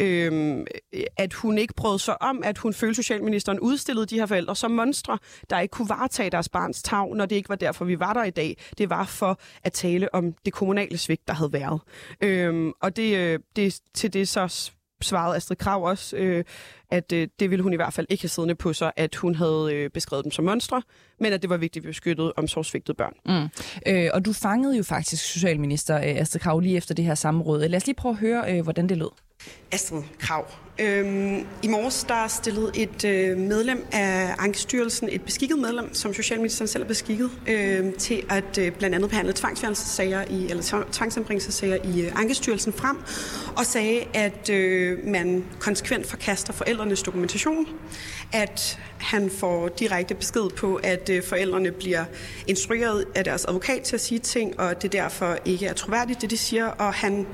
[0.00, 0.64] øh,
[1.16, 4.70] at hun ikke brød sig om, at hun følte, Socialministeren udstillede de her forældre som
[4.70, 5.18] monstre,
[5.50, 8.24] der ikke kunne varetage deres barns tag, når det ikke var derfor, vi var der
[8.24, 8.56] i dag.
[8.78, 11.80] Det var for at tale om det kommunale svigt, der havde været.
[12.20, 14.70] Øh, og det, øh, det til det så
[15.02, 16.44] svarede Astrid Krav også, øh,
[16.90, 19.34] at øh, det ville hun i hvert fald ikke have siddende på sig, at hun
[19.34, 20.82] havde øh, beskrevet dem som monstre,
[21.20, 23.12] men at det var vigtigt, at vi beskyttede omsorgsvigtede børn.
[23.26, 23.48] Mm.
[23.86, 27.68] Øh, og du fangede jo faktisk socialminister øh, Astrid Krav lige efter det her samråd.
[27.68, 29.10] Lad os lige prøve at høre, øh, hvordan det lød.
[29.72, 30.46] Astrid Krav.
[30.78, 36.68] Øhm, I morges der stillede et øh, medlem af Ankestyrelsen, et beskikket medlem, som Socialministeren
[36.68, 42.00] selv er beskikket, øh, til at øh, blandt andet behandle tvangsfjernelsessager i, eller tvangsanbringelsesager i
[42.00, 42.96] øh, Ankestyrelsen frem,
[43.56, 47.66] og sagde, at øh, man konsekvent forkaster forældrenes dokumentation,
[48.32, 52.04] at han får direkte besked på, at øh, forældrene bliver
[52.46, 56.30] instrueret af deres advokat til at sige ting, og det derfor ikke er troværdigt, det
[56.30, 57.26] de siger, og han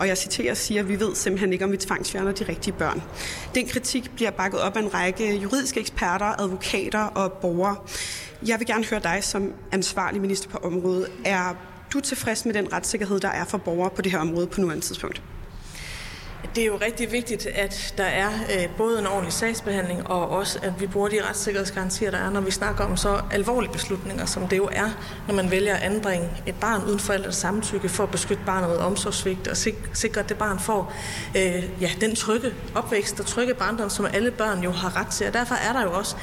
[0.00, 3.02] og jeg citerer, siger, at vi ved simpelthen ikke, om vi tvangsfjerner de rigtige børn.
[3.54, 7.76] Den kritik bliver bakket op af en række juridiske eksperter, advokater og borgere.
[8.46, 11.06] Jeg vil gerne høre dig som ansvarlig minister på området.
[11.24, 11.54] Er
[11.92, 14.84] du tilfreds med den retssikkerhed, der er for borgere på det her område på nuværende
[14.84, 15.22] tidspunkt?
[16.54, 20.58] Det er jo rigtig vigtigt, at der er øh, både en ordentlig sagsbehandling, og også
[20.62, 24.48] at vi bruger de retssikkerhedsgarantier, der er, når vi snakker om så alvorlige beslutninger, som
[24.48, 24.90] det jo er,
[25.26, 28.78] når man vælger at anbringe et barn uden forældres samtykke for at beskytte barnet mod
[28.78, 30.92] omsorgsvigt og sik- sikre, at det barn får
[31.36, 35.26] øh, ja, den trygge opvækst og trygge barndom, som alle børn jo har ret til.
[35.26, 36.16] Og derfor er der jo også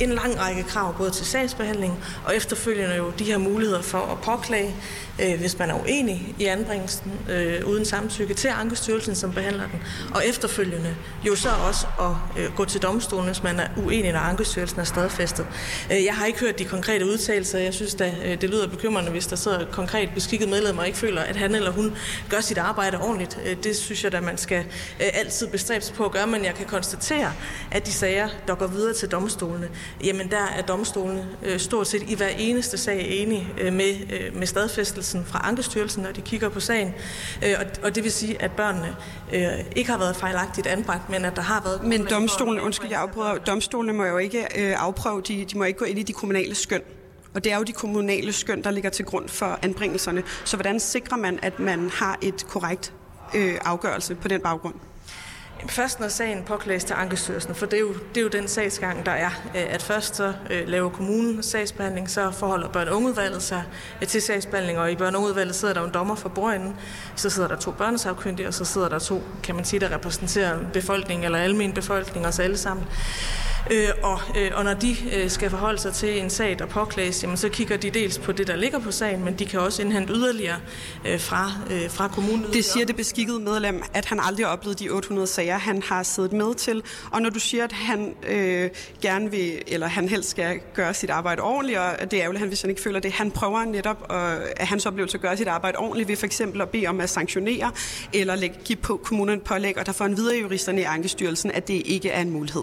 [0.00, 4.18] en lang række krav både til sagsbehandling og efterfølgende jo de her muligheder for at
[4.18, 4.74] påklage,
[5.22, 9.82] øh, hvis man er uenig i anbringelsen øh, uden samtykke til Ankestyrelsen, som behandler den,
[10.14, 10.96] og efterfølgende
[11.26, 14.84] jo så også at øh, gå til domstolen, hvis man er uenig, når Ankestyrelsen er
[14.84, 15.46] stadfæstet.
[15.92, 17.58] Øh, jeg har ikke hørt de konkrete udtalelser.
[17.58, 20.98] Jeg synes da, øh, det lyder bekymrende, hvis der sidder konkret beskikket medlem og ikke
[20.98, 21.96] føler, at han eller hun
[22.30, 23.38] gør sit arbejde ordentligt.
[23.46, 24.64] Øh, det synes jeg da, man skal
[25.00, 27.32] øh, altid bestræbe sig på at gøre, men jeg kan konstatere,
[27.70, 29.68] at de sager, der går videre til domstolene,
[30.04, 34.36] jamen der er domstolene øh, stort set i hver eneste sag enige øh, med, øh,
[34.36, 34.46] med
[35.12, 36.94] stadfæstelsen fra Ankestyrelsen, når de kigger på sagen.
[37.44, 38.96] Øh, og, og det vil sige, at børnene
[39.32, 41.82] øh, ikke har været fejlagtigt anbragt, men at der har været...
[41.82, 45.78] Men domstolen, undskyld, jeg afprøver, domstolene må jo ikke øh, afprøve, de, de må ikke
[45.78, 46.82] gå ind i de kommunale skøn.
[47.34, 50.22] Og det er jo de kommunale skøn, der ligger til grund for anbringelserne.
[50.44, 52.92] Så hvordan sikrer man, at man har et korrekt
[53.34, 54.74] øh, afgørelse på den baggrund?
[55.68, 59.06] Først når sagen påklages til Ankestyrelsen, for det er, jo, det er jo den sagsgang,
[59.06, 63.42] der er, øh, at først så øh, laver kommunen sagsbehandling, så forholder børn- og ungeudvalget
[63.42, 63.62] sig
[64.02, 66.76] øh, til sagsbehandling, og i børn- og ungeudvalget sidder der jo en dommer for brønden,
[67.16, 70.58] så sidder der to børnesagkyndige, og så sidder der to, kan man sige, der repræsenterer
[70.72, 72.86] befolkningen eller almen befolkning, os alle sammen.
[73.70, 77.22] Øh, og, øh, og når de øh, skal forholde sig til en sag, der påklages,
[77.22, 79.82] jamen, så kigger de dels på det, der ligger på sagen, men de kan også
[79.82, 80.56] indhente yderligere
[81.06, 82.46] øh, fra, øh, fra kommunen.
[82.52, 86.02] Det siger det beskikkede medlem, at han aldrig har oplevet de 800 sager, han har
[86.02, 86.82] siddet med til.
[87.10, 88.70] Og når du siger, at han øh,
[89.02, 92.60] gerne vil, eller han helst skal gøre sit arbejde ordentligt, og det er ærgerligt, hvis
[92.60, 95.78] han ikke føler det, han prøver netop at, at hans oplevelse at gøre sit arbejde
[95.78, 97.70] ordentligt ved for eksempel at bede om at sanktionere,
[98.12, 101.68] eller lægge, give på kommunen pålæg, og der får en videre juristerne i Ankestyrelsen, at
[101.68, 102.62] det ikke er en mulighed.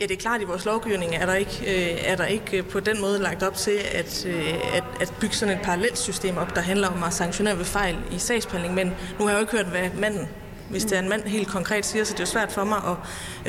[0.00, 2.58] Ja, det er klart, at i vores lovgivning er der ikke, øh, er der ikke
[2.58, 5.98] øh, på den måde lagt op til at, øh, at, at bygge sådan et parallelt
[5.98, 8.74] system op, der handler om at sanktionere ved fejl i sagsbehandling.
[8.74, 8.86] Men
[9.18, 10.28] nu har jeg jo ikke hørt, hvad manden
[10.72, 12.78] hvis det er en mand helt konkret siger, så det er jo svært for mig
[12.86, 12.96] at,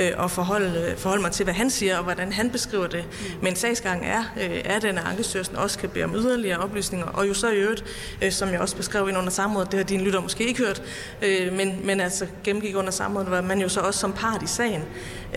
[0.04, 3.06] øh, at forholde, øh, forholde mig til, hvad han siger, og hvordan han beskriver det.
[3.42, 7.28] Men sagsgangen er, øh, er den, at Ankestyrelsen også kan bede om yderligere oplysninger, og
[7.28, 7.84] jo så i øvrigt,
[8.22, 10.82] øh, som jeg også beskrev ind under samrådet, det har dine lytter måske ikke hørt,
[11.22, 14.48] øh, men, men altså gennemgik under samrådet, hvor man jo så også som part i
[14.48, 14.84] sagen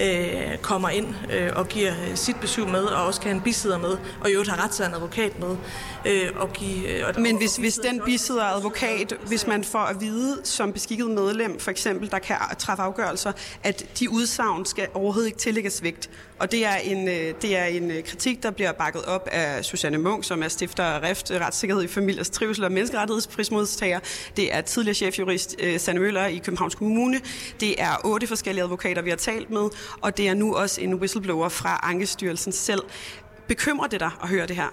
[0.00, 3.78] øh, kommer ind øh, og giver sit besøg med, og også kan have en bisidder
[3.78, 5.56] med, og i øvrigt har ret til en advokat med.
[6.06, 10.00] Øh, og give, øh, og, Men hvis, hvis den bisidder advokat, hvis man får at
[10.00, 13.32] vide som beskikket medlem, for eksempel, der kan træffe afgørelser,
[13.62, 16.10] at de udsagn skal overhovedet ikke tillægges vægt.
[16.38, 17.06] Og det er en,
[17.42, 21.02] det er en kritik, der bliver bakket op af Susanne Munk, som er stifter af
[21.02, 24.00] REFT, Retssikkerhed i Familiers Trivsel og Menneskerettighedsprismodtager.
[24.36, 27.20] Det er tidligere chefjurist Sanne Møller i Københavns Kommune.
[27.60, 29.68] Det er otte forskellige advokater, vi har talt med,
[30.00, 32.82] og det er nu også en whistleblower fra Ankestyrelsen selv.
[33.48, 34.68] Bekymrer det dig at høre det her?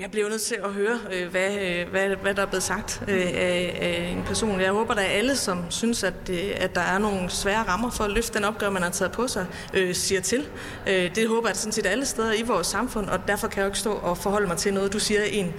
[0.00, 3.02] Jeg bliver nødt til at høre, øh, hvad, øh, hvad, hvad der er blevet sagt
[3.08, 4.60] øh, af, af en person.
[4.60, 8.04] Jeg håber, der er alle, som synes, at, at der er nogle svære rammer for
[8.04, 9.46] at løfte den opgave, man har taget på sig,
[9.92, 10.48] siger til.
[10.86, 13.68] Det håber jeg sådan set alle steder i vores samfund, og derfor kan jeg jo
[13.68, 15.54] ikke stå og forholde mig til noget, du siger, en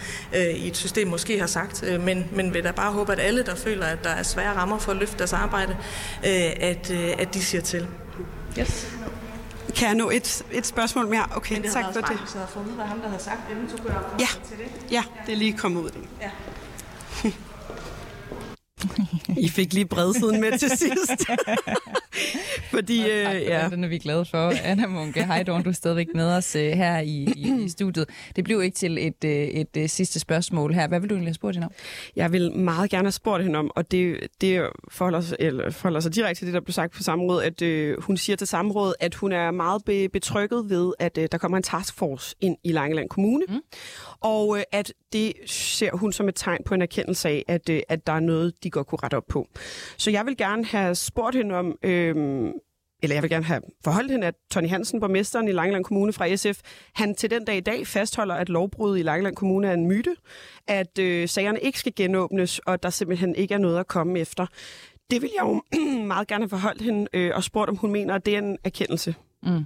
[0.55, 1.83] i et system måske har sagt.
[1.99, 4.77] Men, men vil da bare håbe, at alle, der føler, at der er svære rammer
[4.79, 5.77] for at løfte deres arbejde,
[6.23, 7.87] at, at de siger til.
[8.59, 8.87] Yes.
[9.75, 11.25] Kan jeg nå et, et spørgsmål mere?
[11.35, 12.17] Okay, Men det tak havde for det.
[12.19, 14.27] hvis jeg havde fundet, hvad ham, der havde sagt inden, så kunne jeg Ja.
[14.47, 14.91] til det.
[14.91, 15.89] Ja, det er lige kommet ud.
[16.21, 16.29] Ja.
[19.37, 21.29] I fik lige bredsiden med til sidst.
[22.73, 23.69] Fordi, øh, ja.
[23.69, 24.53] den, er vi glade for.
[24.63, 28.09] Anna Munke, hej Dawn, du er stadigvæk med os øh, her i, i, i studiet.
[28.35, 30.87] Det blev ikke til et, øh, et, et sidste spørgsmål her.
[30.87, 31.71] Hvad vil du egentlig have spurgt hende om?
[32.15, 35.99] Jeg vil meget gerne have spurgt hende om, og det, det forholder, sig, eller forholder
[35.99, 38.95] sig direkte til det, der blev sagt på samrådet, at øh, hun siger til samrådet,
[38.99, 42.71] at hun er meget be, betrykket ved, at øh, der kommer en taskforce ind i
[42.71, 43.59] Langeland Kommune, mm.
[44.21, 47.81] og øh, at det ser hun som et tegn på en erkendelse af, at, øh,
[47.89, 49.47] at der er noget, de godt kunne rette op på.
[49.97, 52.15] Så jeg vil gerne have spurgt hende om, øh,
[53.03, 56.35] eller jeg vil gerne have forholdt hende, at Tony Hansen, borgmesteren i Langeland Kommune fra
[56.35, 56.59] SF,
[56.93, 60.15] han til den dag i dag fastholder, at lovbruddet i Langeland Kommune er en myte,
[60.67, 64.45] at øh, sagerne ikke skal genåbnes, og der simpelthen ikke er noget at komme efter.
[65.11, 65.63] Det vil jeg jo
[66.13, 68.57] meget gerne have forholdt hende øh, og spurgt, om hun mener, at det er en
[68.63, 69.15] erkendelse.
[69.43, 69.65] Mm.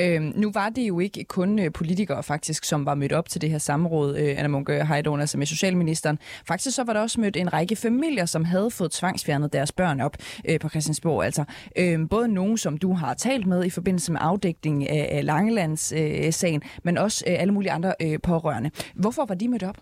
[0.00, 3.40] Øhm, nu var det jo ikke kun øh, politikere faktisk, som var mødt op til
[3.40, 6.18] det her samråd, øh, Anna Munke Heidon, altså med socialministeren.
[6.46, 10.00] Faktisk så var der også mødt en række familier, som havde fået tvangsfjernet deres børn
[10.00, 10.16] op
[10.48, 11.24] øh, på Christiansborg.
[11.24, 11.44] Altså
[11.78, 16.62] øh, både nogen, som du har talt med i forbindelse med afdækning af, af Langelands-sagen,
[16.64, 18.70] øh, men også øh, alle mulige andre øh, pårørende.
[18.94, 19.76] Hvorfor var de mødt op?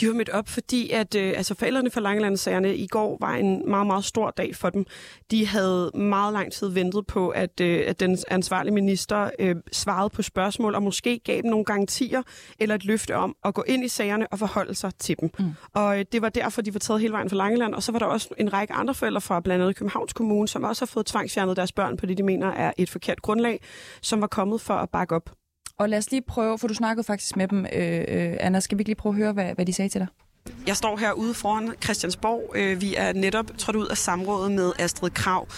[0.00, 3.70] De var mødt op, fordi at øh, altså forældrene for Langelandssagerne i går var en
[3.70, 4.86] meget, meget stor dag for dem.
[5.30, 10.10] De havde meget lang tid ventet på, at, øh, at den ansvarlige minister øh, svarede
[10.10, 12.22] på spørgsmål, og måske gav dem nogle garantier
[12.58, 15.30] eller et løfte om at gå ind i sagerne og forholde sig til dem.
[15.38, 15.50] Mm.
[15.74, 17.74] Og øh, det var derfor, de var taget hele vejen fra Langeland.
[17.74, 20.64] Og så var der også en række andre forældre fra blandt andet Københavns Kommune, som
[20.64, 23.60] også har fået tvangsfjernet deres børn på det, de mener er et forkert grundlag,
[24.02, 25.30] som var kommet for at bakke op.
[25.78, 28.60] Og lad os lige prøve, for du snakkede faktisk med dem, øh, øh, Anna.
[28.60, 30.08] Skal vi ikke lige prøve at høre, hvad, hvad de sagde til dig?
[30.66, 32.52] Jeg står herude foran Christiansborg.
[32.56, 35.48] Øh, vi er netop trådt ud af samrådet med Astrid Krav.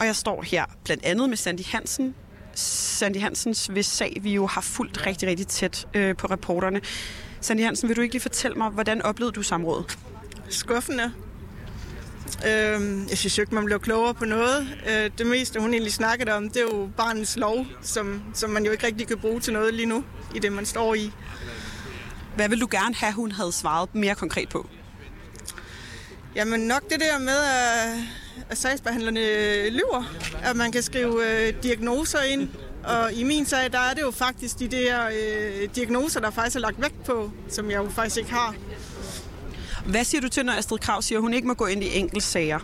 [0.00, 2.14] Og jeg står her blandt andet med Sandy Hansen,
[2.54, 6.80] Sandy Hansens hvis sag, vi jo har fulgt rigtig, rigtig tæt øh, på reporterne.
[7.40, 9.98] Sandy Hansen, vil du ikke lige fortælle mig, hvordan oplevede du samrådet?
[10.48, 11.12] Skuffende.
[12.46, 14.68] Øh, jeg synes jo ikke, man blev klogere på noget.
[14.90, 18.64] Øh, det meste, hun egentlig snakkede om, det er jo barnets lov, som, som man
[18.64, 21.12] jo ikke rigtig kan bruge til noget lige nu, i det man står i.
[22.36, 24.68] Hvad vil du gerne have, hun havde svaret mere konkret på?
[26.34, 27.98] Jamen nok det der med, at,
[28.50, 29.20] at sagsbehandlerne
[29.70, 30.14] lyver.
[30.42, 32.48] At man kan skrive øh, diagnoser ind.
[32.84, 36.56] Og i min sag, der er det jo faktisk de der øh, diagnoser, der faktisk
[36.56, 38.54] er lagt vægt på, som jeg jo faktisk ikke har.
[39.86, 41.98] Hvad siger du til, når Astrid Krav siger, at hun ikke må gå ind i
[41.98, 42.58] enkeltsager?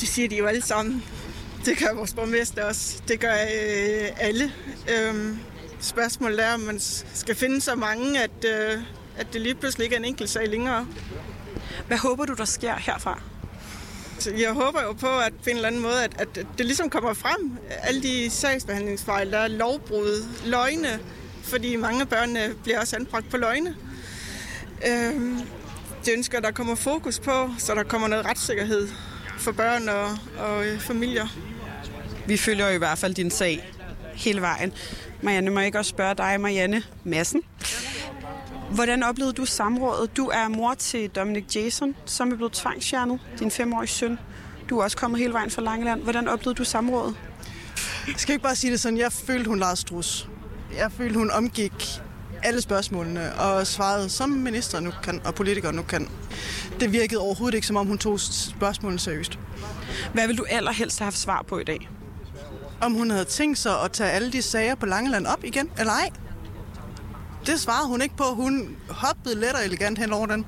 [0.00, 1.04] Det siger de jo alle sammen.
[1.64, 3.02] Det gør vores borgmester også.
[3.08, 4.52] Det gør øh, alle.
[4.88, 5.38] Øhm,
[5.80, 6.80] spørgsmålet er, om man
[7.14, 8.82] skal finde så mange, at, øh,
[9.16, 10.86] at det lige pludselig ikke er en enkelt sag længere.
[11.92, 13.20] Hvad håber du, der sker herfra?
[14.38, 17.14] Jeg håber jo på, at på en eller anden måde, at, at det ligesom kommer
[17.14, 17.58] frem.
[17.82, 21.00] Alle de sagsbehandlingsfejl, der er lovbrud, løgne,
[21.42, 23.76] fordi mange børn bliver også anbragt på løgne.
[24.86, 25.40] Øhm,
[26.04, 28.88] det ønsker, at der kommer fokus på, så der kommer noget retssikkerhed
[29.38, 31.26] for børn og, og øh, familier.
[32.26, 33.72] Vi følger jo i hvert fald din sag
[34.14, 34.72] hele vejen.
[35.22, 37.42] Marianne, må jeg ikke også spørge dig, Marianne Madsen?
[38.74, 40.16] Hvordan oplevede du samrådet?
[40.16, 44.18] Du er mor til Dominic Jason, som er blevet tvangsfjernet, din femårige søn.
[44.70, 46.02] Du er også kommet hele vejen fra Langeland.
[46.02, 47.14] Hvordan oplevede du samrådet?
[48.06, 50.28] Jeg skal ikke bare sige det sådan, jeg følte, hun lavede strus.
[50.76, 52.00] Jeg følte, hun omgik
[52.42, 56.08] alle spørgsmålene og svarede, som minister nu kan, og politikere nu kan.
[56.80, 59.38] Det virkede overhovedet ikke, som om hun tog spørgsmålene seriøst.
[60.12, 61.88] Hvad vil du allerhelst have haft svar på i dag?
[62.80, 65.92] Om hun havde tænkt sig at tage alle de sager på Langeland op igen, eller
[65.92, 66.10] ej?
[67.46, 68.24] Det svarede hun ikke på.
[68.24, 70.46] Hun hoppede let og elegant hen over den.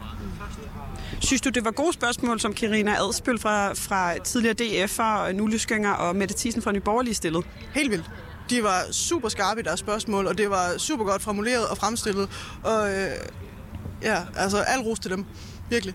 [1.21, 6.17] Synes du, det var gode spørgsmål, som Karina Adspøl fra, fra tidligere DF'er, Nulleskynger og
[6.17, 7.45] Mette Thiesen fra Nyborgerlige stillede?
[7.75, 8.11] Helt vildt.
[8.51, 12.29] De var super skarpe i deres spørgsmål, og det var super godt formuleret og fremstillet.
[12.65, 13.11] Og øh,
[14.03, 15.25] ja, altså al ros til dem.
[15.71, 15.95] Virkelig.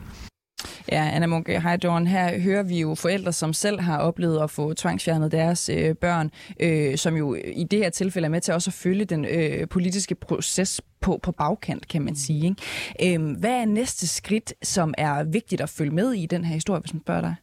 [0.91, 4.49] Ja, Anna Munke øh, Heidorn, her hører vi jo forældre, som selv har oplevet at
[4.49, 8.41] få tvangsfjernet deres øh, børn, øh, som jo øh, i det her tilfælde er med
[8.41, 12.55] til også at følge den øh, politiske proces på, på bagkant, kan man sige.
[12.99, 13.15] Ikke?
[13.15, 16.81] Øh, hvad er næste skridt, som er vigtigt at følge med i den her historie,
[16.81, 17.35] hvis man spørger dig?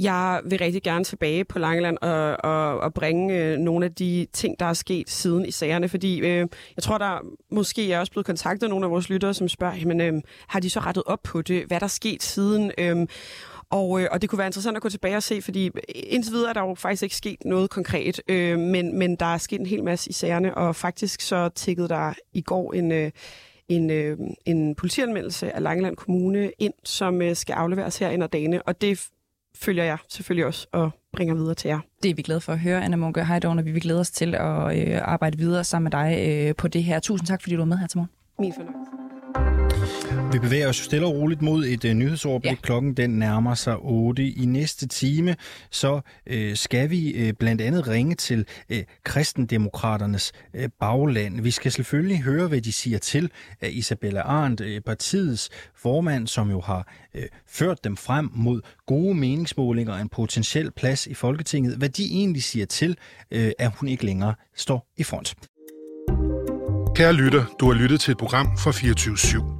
[0.00, 4.26] Jeg vil rigtig gerne tilbage på Langeland og, og, og bringe øh, nogle af de
[4.32, 6.46] ting, der er sket siden i sagerne, fordi øh,
[6.76, 7.18] jeg tror, der
[7.50, 10.70] måske er også blevet kontaktet nogle af vores lyttere, som spørger, jamen, øh, har de
[10.70, 11.64] så rettet op på det?
[11.66, 12.72] Hvad er der sket siden?
[12.78, 13.06] Øh,
[13.70, 16.32] og, øh, og det kunne være interessant at gå tilbage og se, fordi øh, indtil
[16.32, 19.60] videre er der jo faktisk ikke sket noget konkret, øh, men, men der er sket
[19.60, 22.92] en hel masse i sagerne, og faktisk så tækkede der i går en...
[22.92, 23.10] Øh,
[23.68, 28.28] en, øh, en politianmeldelse af Langeland Kommune ind, som øh, skal afleveres her ind ad
[28.28, 29.08] dagene, og det
[29.56, 31.80] følger jeg selvfølgelig også og bringer videre til jer.
[32.02, 34.10] Det er vi glade for at høre, Anna Munke Heidorn, og vi vil glæde os
[34.10, 37.00] til at øh, arbejde videre sammen med dig øh, på det her.
[37.00, 38.10] Tusind tak, fordi du var med her til morgen.
[38.38, 39.59] Min fornøjelse.
[40.32, 42.50] Vi bevæger os stille og roligt mod et uh, nyhedsoverblik.
[42.50, 42.56] Ja.
[42.62, 45.36] Klokken den nærmer sig 8 i næste time.
[45.70, 46.00] Så
[46.30, 51.40] uh, skal vi uh, blandt andet ringe til uh, kristendemokraternes uh, bagland.
[51.40, 53.30] Vi skal selvfølgelig høre, hvad de siger til
[53.62, 59.14] uh, Isabella Arndt, uh, partiets formand, som jo har uh, ført dem frem mod gode
[59.14, 61.76] meningsmålinger og en potentiel plads i Folketinget.
[61.76, 62.96] Hvad de egentlig siger til,
[63.36, 65.34] uh, at hun ikke længere står i front.
[66.94, 69.59] Kære lytter, du har lyttet til et program fra 24 /7.